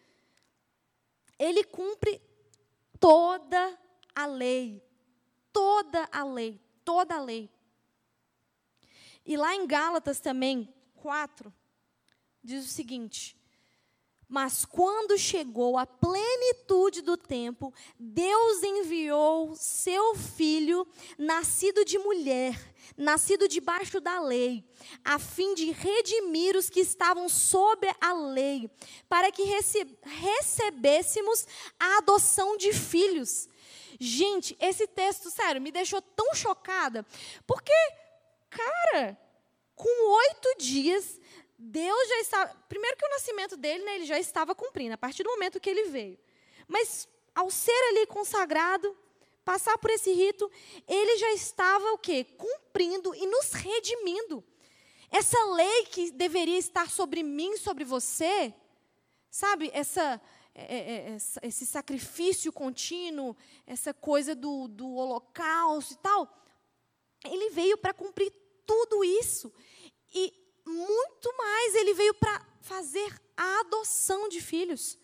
[1.39, 2.21] ele cumpre
[2.99, 3.79] toda
[4.15, 4.83] a lei.
[5.53, 6.61] Toda a lei.
[6.85, 7.51] Toda a lei.
[9.25, 11.53] E lá em Gálatas também, 4,
[12.43, 13.37] diz o seguinte:
[14.29, 22.59] Mas quando chegou a plenitude do tempo, Deus enviou seu filho, nascido de mulher,
[22.97, 24.65] nascido debaixo da lei,
[25.05, 28.69] a fim de redimir os que estavam sob a lei,
[29.09, 29.45] para que
[30.05, 31.47] recebêssemos
[31.79, 33.49] a adoção de filhos.
[34.05, 37.07] Gente, esse texto, sério, me deixou tão chocada,
[37.47, 37.73] porque
[38.51, 39.17] cara,
[39.77, 41.21] com oito dias,
[41.57, 42.55] Deus já estava.
[42.69, 45.71] Primeiro que o nascimento dele, né, ele já estava cumprindo, a partir do momento que
[45.71, 46.19] ele veio.
[46.67, 48.97] Mas ao ser ali consagrado,
[49.45, 50.51] passar por esse rito,
[50.89, 52.25] ele já estava o quê?
[52.37, 54.43] Cumprindo e nos redimindo.
[55.13, 58.53] Essa lei que deveria estar sobre mim, sobre você,
[59.31, 59.71] sabe?
[59.73, 60.21] Essa,
[60.55, 63.37] é, é, é esse sacrifício contínuo,
[63.67, 66.29] essa coisa do, do holocausto e tal,
[67.25, 68.33] ele veio para cumprir
[68.67, 69.53] tudo isso.
[70.15, 70.33] E
[70.67, 74.99] muito mais, ele veio para fazer a adoção de filhos.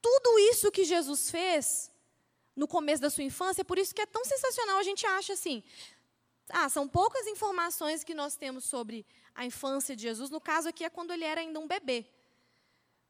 [0.00, 1.90] Tudo isso que Jesus fez
[2.54, 5.62] no começo da sua infância, por isso que é tão sensacional, a gente acha assim.
[6.48, 10.28] Ah, são poucas informações que nós temos sobre a infância de Jesus.
[10.28, 12.06] No caso aqui é quando ele era ainda um bebê.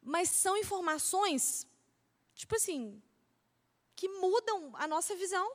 [0.00, 1.66] Mas são informações,
[2.34, 3.02] tipo assim,
[3.94, 5.50] que mudam a nossa visão.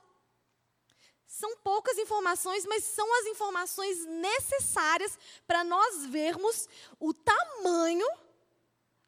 [1.25, 8.07] São poucas informações, mas são as informações necessárias para nós vermos o tamanho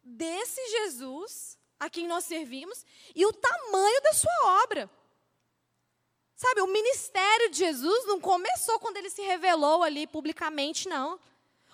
[0.03, 4.89] desse Jesus a quem nós servimos e o tamanho da sua obra.
[6.35, 11.19] Sabe, o ministério de Jesus não começou quando ele se revelou ali publicamente, não.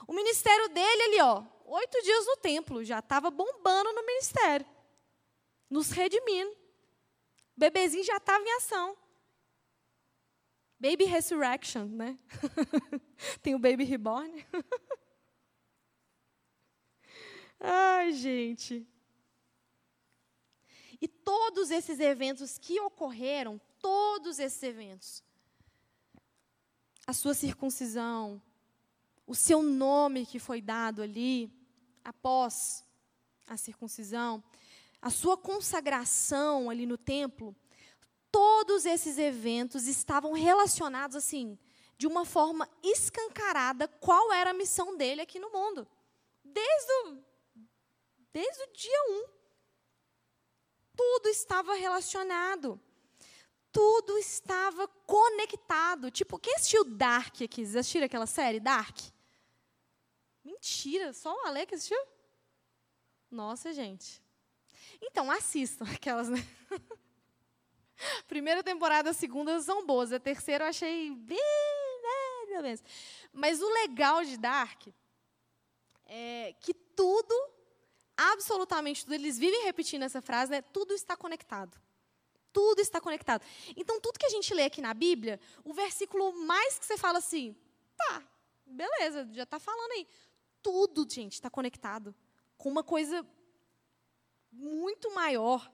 [0.07, 4.65] O ministério dele ali, ó, oito dias no templo, já estava bombando no ministério,
[5.69, 6.55] nos redimindo.
[7.55, 8.97] Bebezinho já estava em ação.
[10.79, 12.19] Baby Resurrection, né?
[13.41, 14.45] Tem o Baby Reborn.
[17.59, 18.85] Ai, gente.
[21.01, 25.23] E todos esses eventos que ocorreram, todos esses eventos,
[27.07, 28.41] a sua circuncisão,
[29.25, 31.51] o seu nome que foi dado ali
[32.03, 32.83] após
[33.47, 34.43] a circuncisão,
[35.05, 37.55] a sua consagração ali no templo,
[38.31, 41.59] todos esses eventos estavam relacionados assim,
[41.95, 45.87] de uma forma escancarada, qual era a missão dele aqui no mundo.
[46.43, 47.23] Desde o,
[48.33, 49.13] desde o dia 1.
[49.13, 49.27] Um.
[50.95, 52.81] Tudo estava relacionado.
[53.71, 56.09] Tudo estava conectado.
[56.09, 57.63] Tipo, quem assistiu Dark aqui?
[57.63, 58.97] Vocês assistiram aquela série, Dark?
[60.43, 62.03] Mentira, só o Ale que assistiu?
[63.29, 64.24] Nossa, gente.
[65.05, 66.45] Então, assistam aquelas, né?
[68.27, 70.11] Primeira temporada, a segunda são boas.
[70.11, 71.37] A terceira eu achei bem.
[72.61, 72.75] Né.
[73.33, 74.87] Mas o legal de Dark
[76.05, 77.35] é que tudo,
[78.15, 80.61] absolutamente tudo, eles vivem repetindo essa frase, né?
[80.61, 81.77] Tudo está conectado.
[82.53, 83.43] Tudo está conectado.
[83.75, 87.17] Então, tudo que a gente lê aqui na Bíblia, o versículo mais que você fala
[87.17, 87.55] assim,
[87.97, 88.23] tá,
[88.65, 90.07] beleza, já está falando aí.
[90.61, 92.15] Tudo, gente, está conectado
[92.57, 93.25] com uma coisa
[94.57, 95.71] muito maior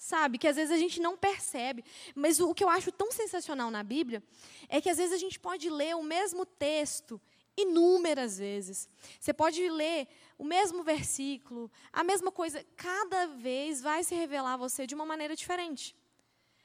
[0.00, 0.38] sabe?
[0.38, 1.84] Que às vezes a gente não percebe.
[2.14, 4.22] Mas o que eu acho tão sensacional na Bíblia
[4.66, 7.20] é que às vezes a gente pode ler o mesmo texto
[7.56, 8.88] inúmeras vezes.
[9.18, 14.56] Você pode ler o mesmo versículo, a mesma coisa, cada vez vai se revelar a
[14.56, 15.94] você de uma maneira diferente.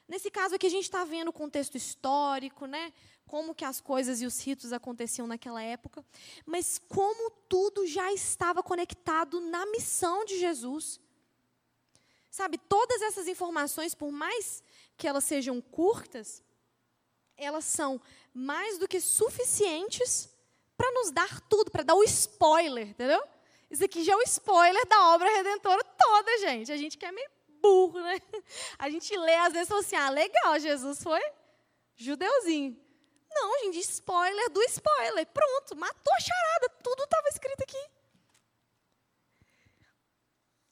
[0.08, 2.92] Nesse caso aqui a gente está vendo o contexto histórico, né?
[3.26, 6.04] Como que as coisas e os ritos aconteciam naquela época,
[6.46, 11.00] mas como tudo já estava conectado na missão de Jesus.
[12.36, 14.62] Sabe, todas essas informações, por mais
[14.94, 16.44] que elas sejam curtas,
[17.34, 17.98] elas são
[18.34, 20.28] mais do que suficientes
[20.76, 23.26] para nos dar tudo, para dar o spoiler, entendeu?
[23.70, 26.70] Isso aqui já é o spoiler da obra redentora toda, gente.
[26.70, 27.30] A gente quer meio
[27.62, 28.20] burro, né?
[28.78, 31.22] A gente lê, às vezes, assim, ah, legal, Jesus foi
[31.96, 32.78] judeuzinho.
[33.30, 35.26] Não, gente, spoiler do spoiler.
[35.28, 37.90] Pronto, matou a charada, tudo estava escrito aqui.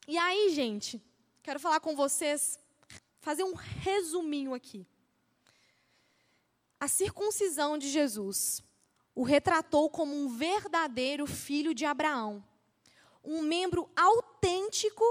[0.06, 1.02] E aí, gente,
[1.44, 2.58] Quero falar com vocês,
[3.20, 4.86] fazer um resuminho aqui.
[6.80, 8.64] A circuncisão de Jesus
[9.14, 12.42] o retratou como um verdadeiro filho de Abraão,
[13.22, 15.04] um membro autêntico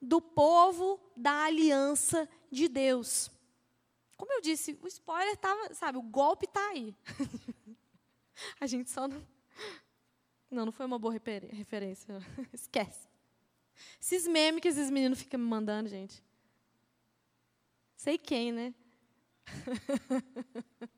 [0.00, 3.28] do povo da aliança de Deus.
[4.16, 6.96] Como eu disse, o spoiler estava, sabe, o golpe está aí.
[8.60, 9.26] A gente só não.
[10.48, 12.20] Não, não foi uma boa referência.
[12.54, 13.11] Esquece.
[14.00, 16.22] Esses memes que esses meninos ficam me mandando, gente.
[17.96, 18.74] Sei quem, né?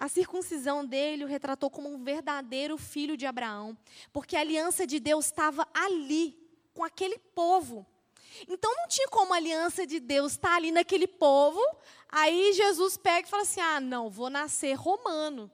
[0.00, 3.76] A circuncisão dele o retratou como um verdadeiro filho de Abraão,
[4.10, 6.34] porque a aliança de Deus estava ali,
[6.72, 7.86] com aquele povo.
[8.48, 11.60] Então não tinha como a aliança de Deus estar ali naquele povo.
[12.08, 15.50] Aí Jesus pega e fala assim: ah, não, vou nascer romano.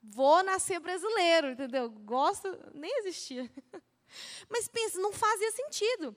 [0.00, 1.90] Vou nascer brasileiro, entendeu?
[1.90, 3.50] Gosto, nem existia.
[4.48, 6.16] Mas pensa, não fazia sentido.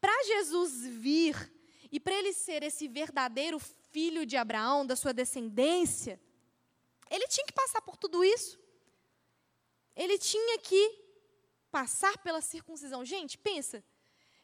[0.00, 1.52] Para Jesus vir
[1.90, 6.20] e para ele ser esse verdadeiro filho de Abraão, da sua descendência,
[7.10, 8.58] ele tinha que passar por tudo isso.
[9.94, 10.98] Ele tinha que
[11.70, 13.04] passar pela circuncisão.
[13.04, 13.84] Gente, pensa.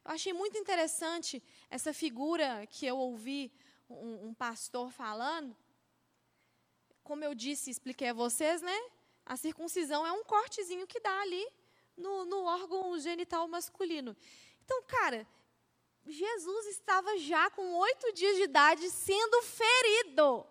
[0.04, 3.52] Eu achei muito interessante essa figura que eu ouvi
[3.88, 5.56] um, um pastor falando.
[7.02, 8.78] Como eu disse, expliquei a vocês, né?
[9.24, 11.46] A circuncisão é um cortezinho que dá ali
[11.98, 14.16] no, no órgão genital masculino.
[14.64, 15.26] Então, cara,
[16.06, 20.46] Jesus estava já com oito dias de idade sendo ferido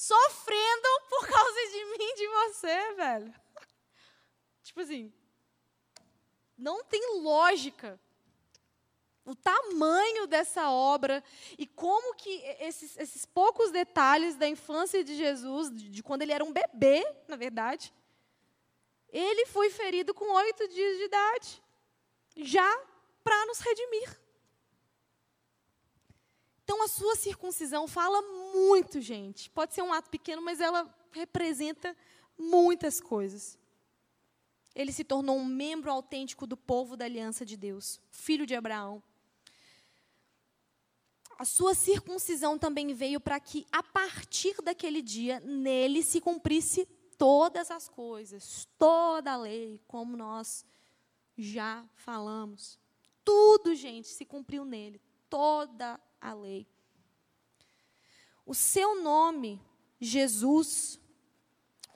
[0.00, 3.34] sofrendo por causa de mim de você, velho.
[4.62, 5.12] Tipo assim,
[6.56, 8.00] não tem lógica
[9.26, 11.22] o tamanho dessa obra
[11.58, 12.30] e como que
[12.60, 17.04] esses, esses poucos detalhes da infância de Jesus, de, de quando ele era um bebê,
[17.28, 17.92] na verdade,
[19.12, 21.62] ele foi ferido com oito dias de idade,
[22.36, 22.86] já
[23.22, 24.20] para nos redimir.
[26.62, 28.22] Então, a sua circuncisão fala
[28.54, 29.50] muito, gente.
[29.50, 31.96] Pode ser um ato pequeno, mas ela representa
[32.38, 33.58] muitas coisas.
[34.74, 39.02] Ele se tornou um membro autêntico do povo da aliança de Deus, filho de Abraão.
[41.36, 46.86] A sua circuncisão também veio para que, a partir daquele dia, nele se cumprisse
[47.20, 50.64] todas as coisas, toda a lei, como nós
[51.36, 52.78] já falamos.
[53.22, 54.98] Tudo, gente, se cumpriu nele,
[55.28, 56.66] toda a lei.
[58.46, 59.60] O seu nome,
[60.00, 60.98] Jesus,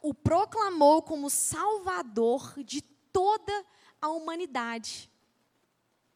[0.02, 3.64] o proclamou como Salvador de toda
[4.02, 5.10] a humanidade.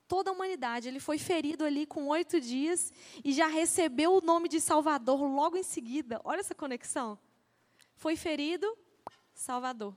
[0.07, 0.87] Toda a humanidade.
[0.87, 2.93] Ele foi ferido ali com oito dias
[3.25, 6.21] e já recebeu o nome de Salvador logo em seguida.
[6.25, 7.19] Olha essa conexão.
[7.97, 8.77] Foi ferido,
[9.39, 9.97] Salvador.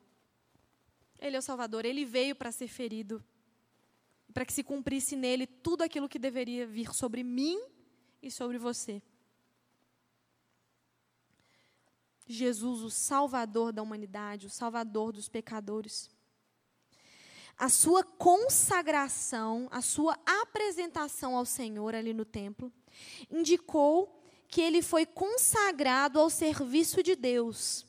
[1.19, 1.83] Ele é o Salvador.
[1.83, 3.23] Ele veio para ser ferido,
[4.31, 7.59] para que se cumprisse nele tudo aquilo que deveria vir sobre mim
[8.21, 9.01] e sobre você.
[12.27, 16.07] Jesus, o Salvador da humanidade, o Salvador dos pecadores.
[17.57, 22.71] A sua consagração, a sua apresentação ao Senhor ali no templo,
[23.29, 27.87] indicou que ele foi consagrado ao serviço de Deus.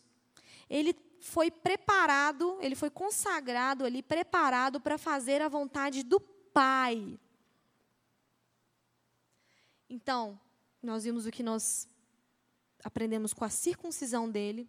[0.68, 7.18] Ele foi preparado, ele foi consagrado ali, preparado para fazer a vontade do Pai.
[9.88, 10.38] Então,
[10.82, 11.88] nós vimos o que nós
[12.82, 14.68] aprendemos com a circuncisão dele,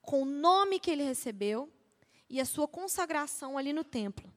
[0.00, 1.70] com o nome que ele recebeu
[2.28, 4.32] e a sua consagração ali no templo.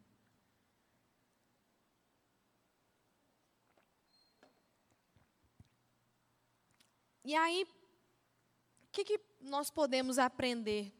[7.23, 10.93] E aí, o que, que nós podemos aprender?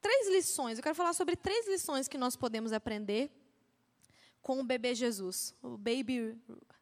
[0.00, 0.78] Três lições.
[0.78, 3.30] Eu quero falar sobre três lições que nós podemos aprender
[4.42, 5.54] com o bebê Jesus.
[5.62, 6.36] O baby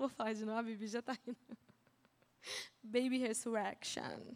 [0.00, 1.36] Vou falar de novo, a Bibi já está indo.
[2.82, 4.34] Baby Resurrection.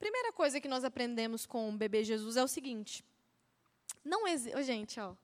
[0.00, 3.04] Primeira coisa que nós aprendemos com o bebê Jesus é o seguinte.
[4.04, 4.60] Não existe.
[4.64, 5.14] Gente, ó.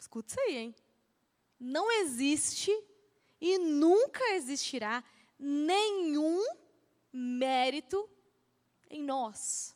[0.00, 0.74] Escuta isso aí, hein?
[1.60, 2.72] Não existe
[3.40, 5.04] e nunca existirá
[5.40, 6.44] nenhum
[7.12, 8.08] mérito
[8.88, 9.74] em nós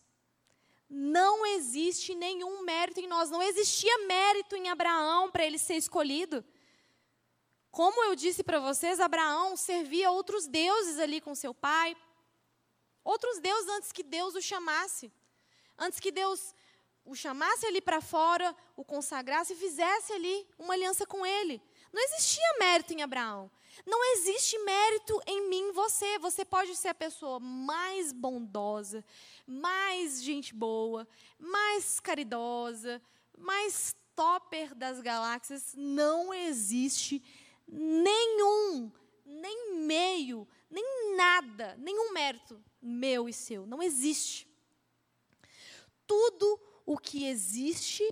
[0.96, 3.28] não existe nenhum mérito em nós.
[3.28, 6.44] Não existia mérito em Abraão para ele ser escolhido.
[7.68, 11.96] Como eu disse para vocês, Abraão servia outros deuses ali com seu pai.
[13.02, 15.12] Outros deuses antes que Deus o chamasse.
[15.76, 16.54] Antes que Deus
[17.04, 21.60] o chamasse ali para fora, o consagrasse e fizesse ali uma aliança com ele.
[21.92, 23.50] Não existia mérito em Abraão.
[23.86, 26.18] Não existe mérito em mim, você.
[26.18, 29.04] Você pode ser a pessoa mais bondosa,
[29.46, 31.06] mais gente boa,
[31.38, 33.00] mais caridosa,
[33.36, 35.74] mais topper das galáxias.
[35.76, 37.22] Não existe
[37.66, 38.90] nenhum,
[39.24, 43.66] nem meio, nem nada, nenhum mérito meu e seu.
[43.66, 44.46] Não existe.
[46.06, 48.04] Tudo o que existe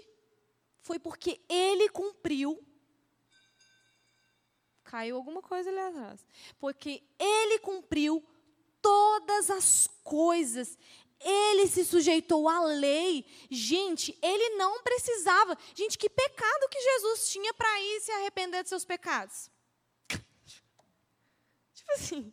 [0.81, 2.59] foi porque ele cumpriu.
[4.93, 6.23] Caiu alguma coisa ali atrás.
[6.61, 8.23] Porque ele cumpriu
[8.83, 10.77] todas as coisas.
[11.19, 13.25] Ele se sujeitou à lei.
[13.51, 15.57] Gente, ele não precisava.
[15.75, 19.51] Gente, que pecado que Jesus tinha para ir se arrepender de seus pecados?
[21.73, 22.31] tipo assim,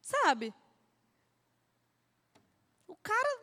[0.00, 0.54] sabe?
[2.88, 3.40] O cara,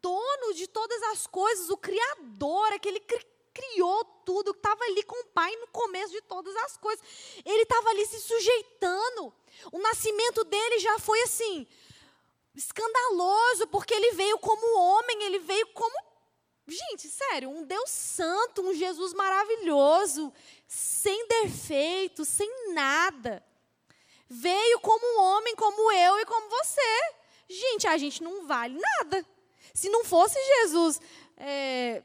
[0.00, 3.24] dono de todas as coisas, o Criador, aquele que
[3.54, 7.02] criou tudo, estava ali com o Pai no começo de todas as coisas.
[7.46, 9.32] Ele estava ali se sujeitando.
[9.72, 11.66] O nascimento dele já foi assim
[12.54, 15.96] escandaloso, porque ele veio como homem, ele veio como.
[16.66, 20.30] Gente, sério, um Deus santo, um Jesus maravilhoso,
[20.66, 23.42] sem defeito, sem nada.
[24.28, 27.14] Veio como um homem, como eu e como você.
[27.48, 29.24] Gente, a gente não vale nada.
[29.72, 31.00] Se não fosse Jesus
[31.38, 32.02] é,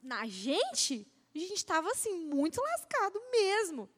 [0.00, 1.04] na gente,
[1.38, 3.88] a gente estava assim, muito lascado mesmo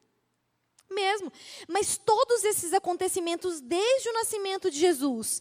[0.91, 1.33] mesmo.
[1.69, 5.41] Mas todos esses acontecimentos, desde o nascimento de Jesus,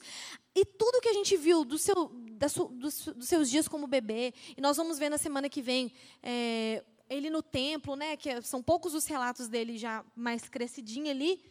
[0.53, 3.87] e tudo que a gente viu do seu, da su, dos, dos, seus dias como
[3.87, 5.93] bebê, e nós vamos ver na semana que vem
[6.23, 11.43] é, ele no templo, né, que são poucos os relatos dele já mais crescidinho ali.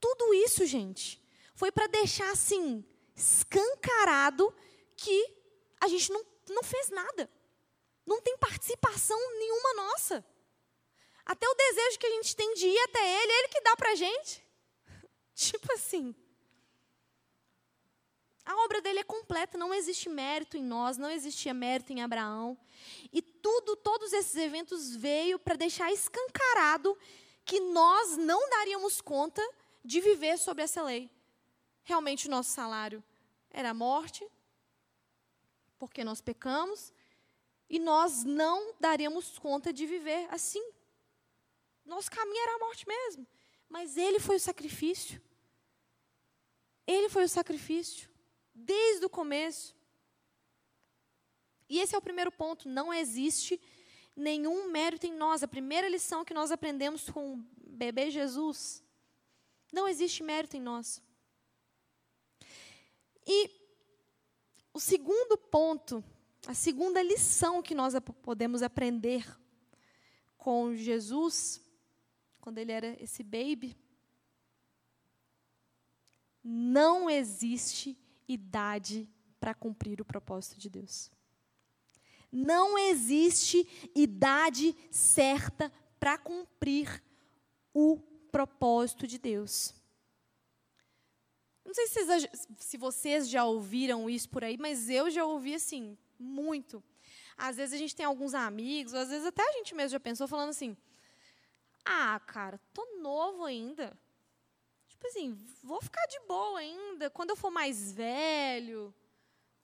[0.00, 1.22] Tudo isso, gente,
[1.54, 4.54] foi para deixar assim, escancarado
[4.94, 5.34] que
[5.80, 7.30] a gente não, não fez nada.
[8.06, 10.24] Não tem participação nenhuma nossa.
[11.24, 13.76] Até o desejo que a gente tem de ir até Ele, é Ele que dá
[13.76, 14.46] para a gente.
[15.34, 16.14] Tipo assim.
[18.44, 22.56] A obra dele é completa, não existe mérito em nós, não existia mérito em Abraão.
[23.12, 26.96] E tudo, todos esses eventos veio para deixar escancarado
[27.44, 29.42] que nós não daríamos conta
[29.84, 31.10] de viver sobre essa lei.
[31.82, 33.02] Realmente o nosso salário
[33.50, 34.24] era a morte,
[35.76, 36.92] porque nós pecamos,
[37.68, 40.64] e nós não daríamos conta de viver assim.
[41.84, 43.26] Nosso caminho era a morte mesmo.
[43.68, 45.20] Mas ele foi o sacrifício.
[46.86, 48.08] Ele foi o sacrifício.
[48.54, 49.74] Desde o começo.
[51.68, 52.68] E esse é o primeiro ponto.
[52.68, 53.60] Não existe
[54.14, 55.42] nenhum mérito em nós.
[55.42, 58.82] A primeira lição que nós aprendemos com o bebê Jesus.
[59.72, 61.02] Não existe mérito em nós.
[63.26, 63.50] E
[64.72, 66.04] o segundo ponto,
[66.46, 69.26] a segunda lição que nós podemos aprender
[70.38, 71.60] com Jesus
[72.40, 73.76] quando ele era esse baby.
[76.42, 79.08] Não existe idade
[79.40, 81.10] para cumprir o propósito de Deus.
[82.30, 87.02] Não existe idade certa para cumprir
[87.74, 87.98] o
[88.30, 89.74] propósito de Deus.
[91.64, 91.88] Não sei
[92.60, 96.82] se vocês, já ouviram isso por aí, mas eu já ouvi assim, muito.
[97.36, 100.26] Às vezes a gente tem alguns amigos, às vezes até a gente mesmo já pensou,
[100.26, 100.76] falando assim:
[101.84, 103.96] ah, cara, tô novo ainda.
[104.88, 107.08] Tipo assim, vou ficar de boa ainda.
[107.10, 108.94] Quando eu for mais velho,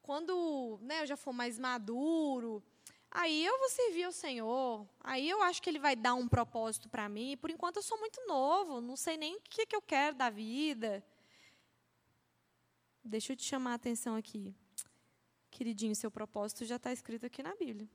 [0.01, 2.63] quando né, eu já for mais maduro,
[3.11, 4.87] aí eu vou servir ao Senhor.
[5.01, 7.37] Aí eu acho que Ele vai dar um propósito para mim.
[7.37, 10.31] Por enquanto eu sou muito novo, não sei nem o que, que eu quero da
[10.31, 11.05] vida.
[13.03, 14.55] Deixa eu te chamar a atenção aqui.
[15.53, 17.89] Queridinho, seu propósito já está escrito aqui na Bíblia.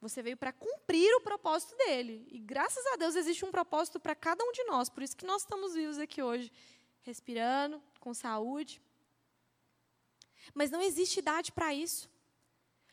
[0.00, 2.26] Você veio para cumprir o propósito dele.
[2.28, 4.88] E graças a Deus existe um propósito para cada um de nós.
[4.88, 6.52] Por isso que nós estamos vivos aqui hoje,
[7.02, 8.82] respirando, com saúde.
[10.52, 12.10] Mas não existe idade para isso.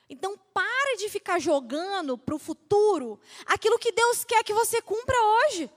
[0.08, 5.18] Então pare de ficar jogando para o futuro aquilo que Deus quer que você cumpra
[5.20, 5.68] hoje.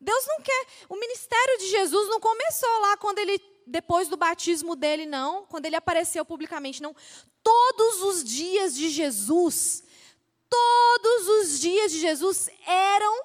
[0.00, 0.66] Deus não quer.
[0.88, 5.66] O ministério de Jesus não começou lá quando ele depois do batismo dele, não, quando
[5.66, 6.94] ele apareceu publicamente, não.
[7.42, 9.84] Todos os dias de Jesus,
[10.48, 13.24] todos os dias de Jesus eram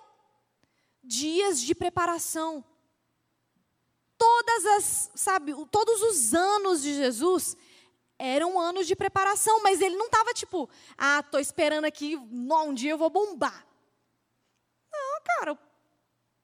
[1.03, 2.63] dias de preparação.
[4.17, 7.57] Todas as, sabe, todos os anos de Jesus
[8.17, 12.91] eram anos de preparação, mas ele não estava tipo, ah, tô esperando aqui, um dia
[12.91, 13.67] eu vou bombar.
[14.91, 15.59] Não, cara,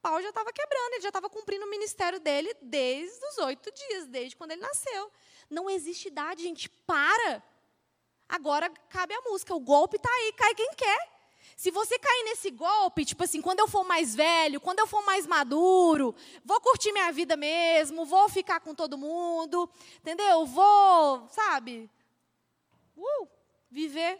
[0.02, 4.08] pau já estava quebrando, ele já estava cumprindo o ministério dele desde os oito dias,
[4.08, 5.12] desde quando ele nasceu.
[5.50, 6.70] Não existe idade, gente.
[6.70, 7.44] Para!
[8.28, 9.54] Agora cabe a música.
[9.54, 11.12] O golpe está aí, cai quem quer.
[11.56, 15.06] Se você cair nesse golpe, tipo assim, quando eu for mais velho, quando eu for
[15.06, 20.46] mais maduro, vou curtir minha vida mesmo, vou ficar com todo mundo, entendeu?
[20.46, 21.90] Vou, sabe?
[22.98, 23.28] Uh,
[23.70, 24.20] viver.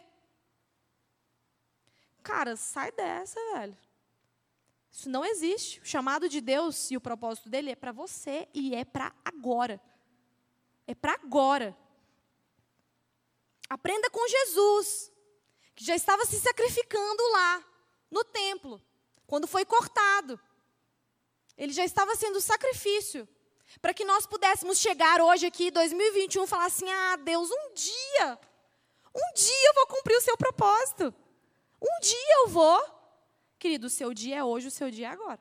[2.22, 3.76] Cara, sai dessa, velho.
[4.92, 5.80] Isso não existe.
[5.80, 9.80] O chamado de Deus e o propósito dele é para você e é para agora.
[10.86, 11.76] É para agora.
[13.70, 15.10] Aprenda com Jesus,
[15.74, 17.64] que já estava se sacrificando lá,
[18.10, 18.82] no templo,
[19.26, 20.38] quando foi cortado.
[21.56, 23.26] Ele já estava sendo sacrifício
[23.80, 28.38] para que nós pudéssemos chegar hoje aqui, 2021, e falar assim: ah, Deus, um dia,
[29.14, 31.14] um dia eu vou cumprir o seu propósito.
[31.80, 32.91] Um dia eu vou.
[33.62, 35.40] Querido, o seu dia é hoje, o seu dia é agora.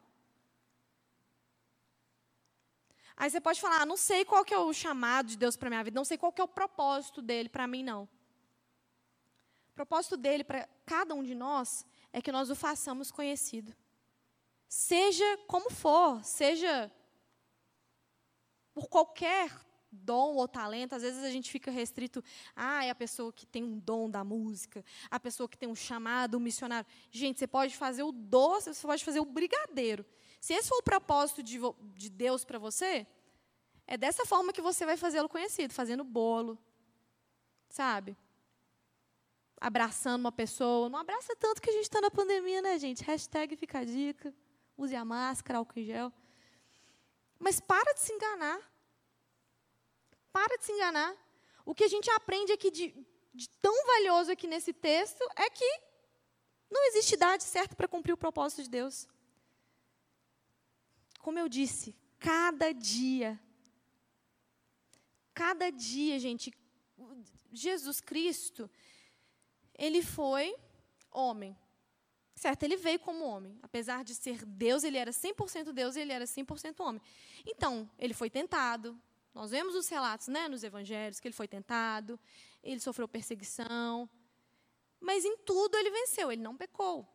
[3.18, 5.72] Aí você pode falar, ah, não sei qual que é o chamado de Deus para
[5.72, 8.04] minha vida, não sei qual que é o propósito dele para mim, não.
[9.72, 13.76] O propósito dele para cada um de nós é que nós o façamos conhecido.
[14.68, 16.92] Seja como for, seja
[18.72, 19.50] por qualquer
[19.92, 22.24] dom ou talento, às vezes a gente fica restrito,
[22.56, 25.76] ah, é a pessoa que tem um dom da música, a pessoa que tem um
[25.76, 26.88] chamado, um missionário.
[27.12, 30.06] Gente, você pode fazer o doce, você pode fazer o brigadeiro.
[30.40, 31.60] Se esse for o propósito de,
[31.96, 33.06] de Deus para você,
[33.86, 36.58] é dessa forma que você vai fazê-lo conhecido, fazendo bolo,
[37.70, 38.18] sabe?
[39.60, 40.90] Abraçando uma pessoa.
[40.90, 43.04] Não abraça tanto que a gente está na pandemia, né, gente?
[43.04, 44.34] Hashtag fica a dica.
[44.78, 46.12] Use a máscara, álcool em gel.
[47.38, 48.60] Mas para de se enganar.
[50.42, 51.16] Para de se enganar.
[51.64, 52.96] O que a gente aprende aqui de,
[53.32, 55.72] de tão valioso aqui nesse texto é que
[56.68, 59.08] não existe idade certa para cumprir o propósito de Deus.
[61.20, 63.40] Como eu disse, cada dia,
[65.32, 66.52] cada dia, gente,
[67.54, 68.68] Jesus Cristo,
[69.78, 70.56] ele foi
[71.12, 71.56] homem.
[72.34, 73.60] Certo, ele veio como homem.
[73.62, 77.02] Apesar de ser Deus, ele era 100% Deus e ele era 100% homem.
[77.46, 79.00] Então, ele foi tentado,
[79.34, 82.20] nós vemos os relatos né, nos evangelhos que ele foi tentado,
[82.62, 84.10] ele sofreu perseguição,
[85.00, 87.08] mas em tudo ele venceu, ele não pecou.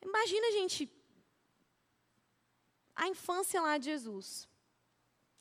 [0.00, 0.90] Imagina, gente,
[2.94, 4.48] a infância lá de Jesus.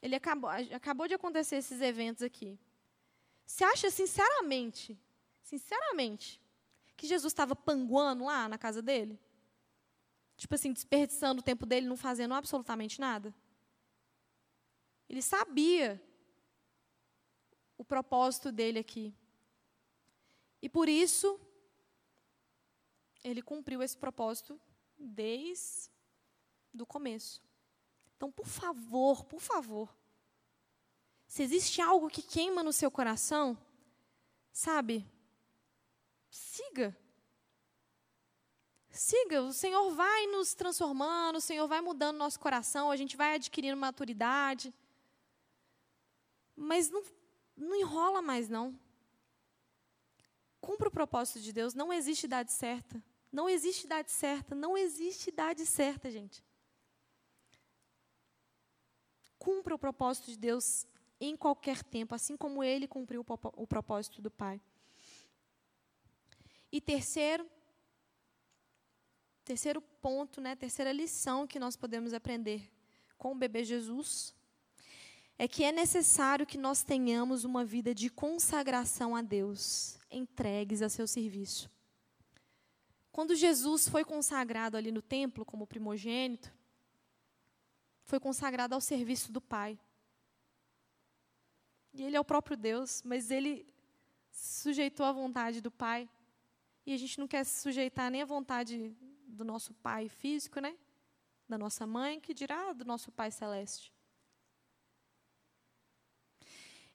[0.01, 2.59] Ele acabou, acabou de acontecer esses eventos aqui.
[3.45, 4.99] Você acha sinceramente,
[5.41, 6.41] sinceramente,
[6.95, 9.19] que Jesus estava panguando lá na casa dele?
[10.36, 13.34] Tipo assim, desperdiçando o tempo dele, não fazendo absolutamente nada?
[15.10, 16.01] Ele sabia
[17.78, 19.14] o propósito dele aqui.
[20.62, 21.39] E por isso,
[23.24, 24.60] ele cumpriu esse propósito
[24.97, 25.89] desde
[26.80, 27.41] o começo.
[28.16, 29.95] Então, por favor, por favor,
[31.28, 33.58] se existe algo que queima no seu coração,
[34.51, 35.05] sabe,
[36.30, 36.97] siga.
[38.89, 43.36] Siga, o Senhor vai nos transformando, o Senhor vai mudando nosso coração, a gente vai
[43.36, 44.74] adquirindo maturidade.
[46.58, 47.03] Mas não,
[47.55, 48.78] não enrola mais, não.
[50.60, 51.76] Cumpra o propósito de Deus.
[51.76, 53.01] Não existe idade certa.
[53.32, 54.55] Não existe idade certa.
[54.55, 56.43] Não existe idade certa, gente.
[59.38, 60.88] Cumpra o propósito de Deus
[61.22, 64.60] em qualquer tempo, assim como ele cumpriu o propósito do Pai.
[66.72, 67.49] E terceiro,
[69.45, 72.72] terceiro ponto, né, terceira lição que nós podemos aprender
[73.18, 74.36] com o bebê Jesus
[75.38, 80.89] é que é necessário que nós tenhamos uma vida de consagração a Deus, entregues a
[80.89, 81.69] seu serviço.
[83.11, 86.51] Quando Jesus foi consagrado ali no templo como primogênito,
[88.03, 89.77] foi consagrado ao serviço do Pai.
[91.93, 93.65] E ele é o próprio Deus, mas ele
[94.31, 96.09] sujeitou à vontade do Pai.
[96.85, 98.95] E a gente não quer se sujeitar nem à vontade
[99.27, 100.77] do nosso Pai físico, né?
[101.49, 103.91] Da nossa mãe, que dirá do nosso Pai celeste.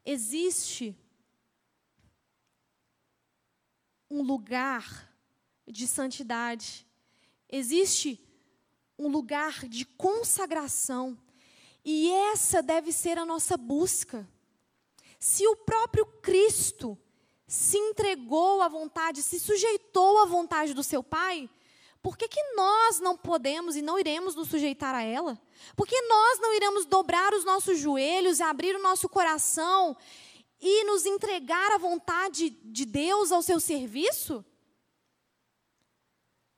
[0.04, 0.96] Existe
[4.10, 5.10] um lugar
[5.66, 6.86] de santidade,
[7.48, 8.20] existe
[8.98, 11.18] um lugar de consagração,
[11.84, 14.28] e essa deve ser a nossa busca.
[15.18, 16.98] Se o próprio Cristo
[17.46, 21.48] se entregou à vontade, se sujeitou à vontade do seu Pai,
[22.02, 25.40] por que, que nós não podemos e não iremos nos sujeitar a ela?
[25.76, 29.96] Por que nós não iremos dobrar os nossos joelhos, abrir o nosso coração
[30.60, 34.44] e nos entregar à vontade de Deus ao seu serviço?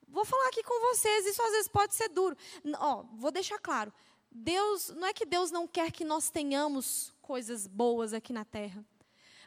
[0.09, 2.35] Vou falar aqui com vocês, isso às vezes pode ser duro.
[2.79, 3.93] Ó, vou deixar claro.
[4.31, 8.83] Deus, não é que Deus não quer que nós tenhamos coisas boas aqui na terra.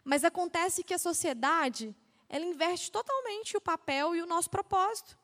[0.04, 1.96] Mas acontece que a sociedade,
[2.30, 5.18] ela inverte totalmente o papel e o nosso propósito.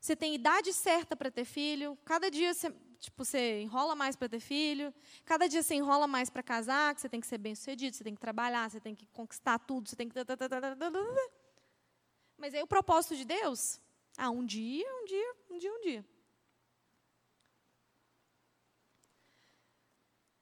[0.00, 2.70] Você tem idade certa para ter filho, cada dia você,
[3.00, 4.94] tipo, você enrola mais para ter filho,
[5.24, 8.14] cada dia você enrola mais para casar, que você tem que ser bem-sucedido, você tem
[8.14, 10.14] que trabalhar, você tem que conquistar tudo, você tem que...
[12.38, 13.80] Mas aí o propósito de Deus
[14.16, 16.06] Ah, um dia, um dia, um dia, um dia.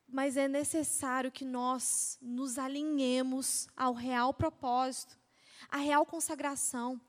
[0.07, 5.19] Mas é necessário que nós nos alinhemos ao real propósito,
[5.69, 7.01] à real consagração.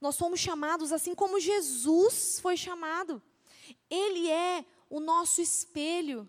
[0.00, 3.22] Nós somos chamados assim como Jesus foi chamado.
[3.90, 6.28] Ele é o nosso espelho.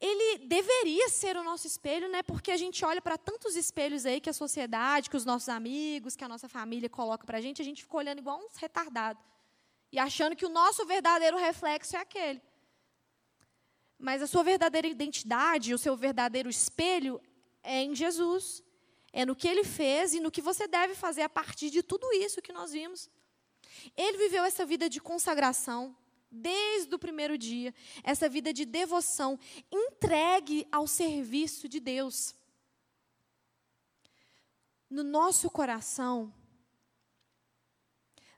[0.00, 2.22] Ele deveria ser o nosso espelho, né?
[2.22, 6.16] Porque a gente olha para tantos espelhos aí que a sociedade, que os nossos amigos,
[6.16, 9.22] que a nossa família coloca para a gente, a gente fica olhando igual uns retardados.
[9.90, 12.42] E achando que o nosso verdadeiro reflexo é aquele.
[13.98, 17.20] Mas a sua verdadeira identidade, o seu verdadeiro espelho
[17.62, 18.63] é em Jesus.
[19.16, 22.12] É no que ele fez e no que você deve fazer a partir de tudo
[22.14, 23.08] isso que nós vimos.
[23.96, 25.96] Ele viveu essa vida de consagração
[26.28, 29.38] desde o primeiro dia, essa vida de devoção,
[29.70, 32.34] entregue ao serviço de Deus.
[34.90, 36.34] No nosso coração,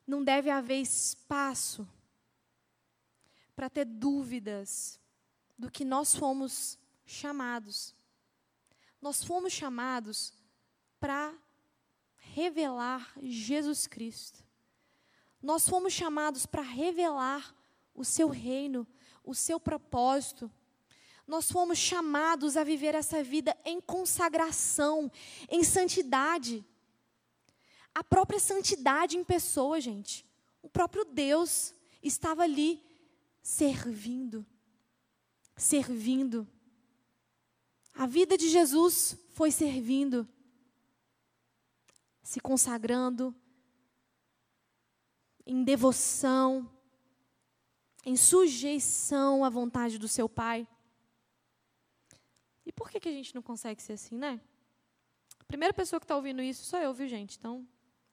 [0.06, 1.88] não deve haver espaço
[3.54, 5.00] para ter dúvidas
[5.58, 7.94] do que nós fomos chamados.
[9.00, 10.34] Nós fomos chamados
[10.98, 11.34] para
[12.16, 14.44] revelar Jesus Cristo.
[15.42, 17.54] Nós fomos chamados para revelar
[17.94, 18.86] o seu reino,
[19.24, 20.50] o seu propósito.
[21.26, 25.10] Nós fomos chamados a viver essa vida em consagração,
[25.48, 26.64] em santidade.
[27.94, 30.26] A própria santidade em pessoa, gente.
[30.62, 32.82] O próprio Deus estava ali
[33.42, 34.44] servindo.
[35.56, 36.46] Servindo.
[37.94, 40.28] A vida de Jesus foi servindo
[42.26, 43.32] se consagrando
[45.46, 46.68] em devoção,
[48.04, 50.66] em sujeição à vontade do seu Pai.
[52.64, 54.40] E por que, que a gente não consegue ser assim, né?
[55.38, 57.38] A primeira pessoa que está ouvindo isso sou eu, viu, gente?
[57.38, 57.64] Então,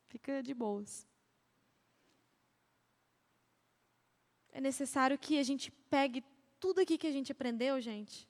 [0.05, 1.07] fica de boas.
[4.51, 6.24] É necessário que a gente pegue
[6.59, 8.30] tudo aqui que a gente aprendeu, gente.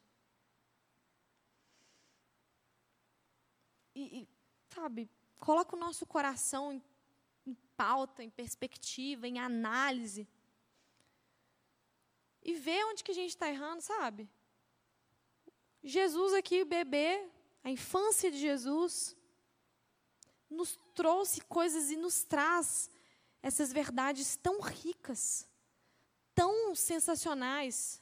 [3.94, 4.28] E, e
[4.74, 5.10] sabe,
[5.44, 6.82] coloca o nosso coração em,
[7.46, 10.26] em pauta, em perspectiva, em análise.
[12.42, 14.30] E vê onde que a gente está errando, sabe?
[15.84, 17.30] Jesus aqui, o bebê,
[17.62, 19.18] a infância de Jesus,
[20.50, 22.90] nos trouxe coisas e nos traz
[23.42, 25.46] essas verdades tão ricas,
[26.34, 28.02] tão sensacionais.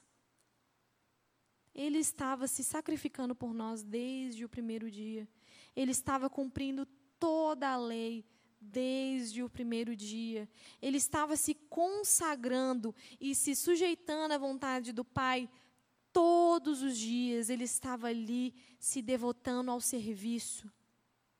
[1.74, 5.28] Ele estava se sacrificando por nós desde o primeiro dia.
[5.76, 6.86] Ele estava cumprindo
[7.22, 8.26] toda a lei
[8.60, 10.50] desde o primeiro dia.
[10.82, 15.48] Ele estava se consagrando e se sujeitando à vontade do Pai
[16.12, 17.50] todos os dias.
[17.50, 20.72] Ele estava ali se devotando ao serviço.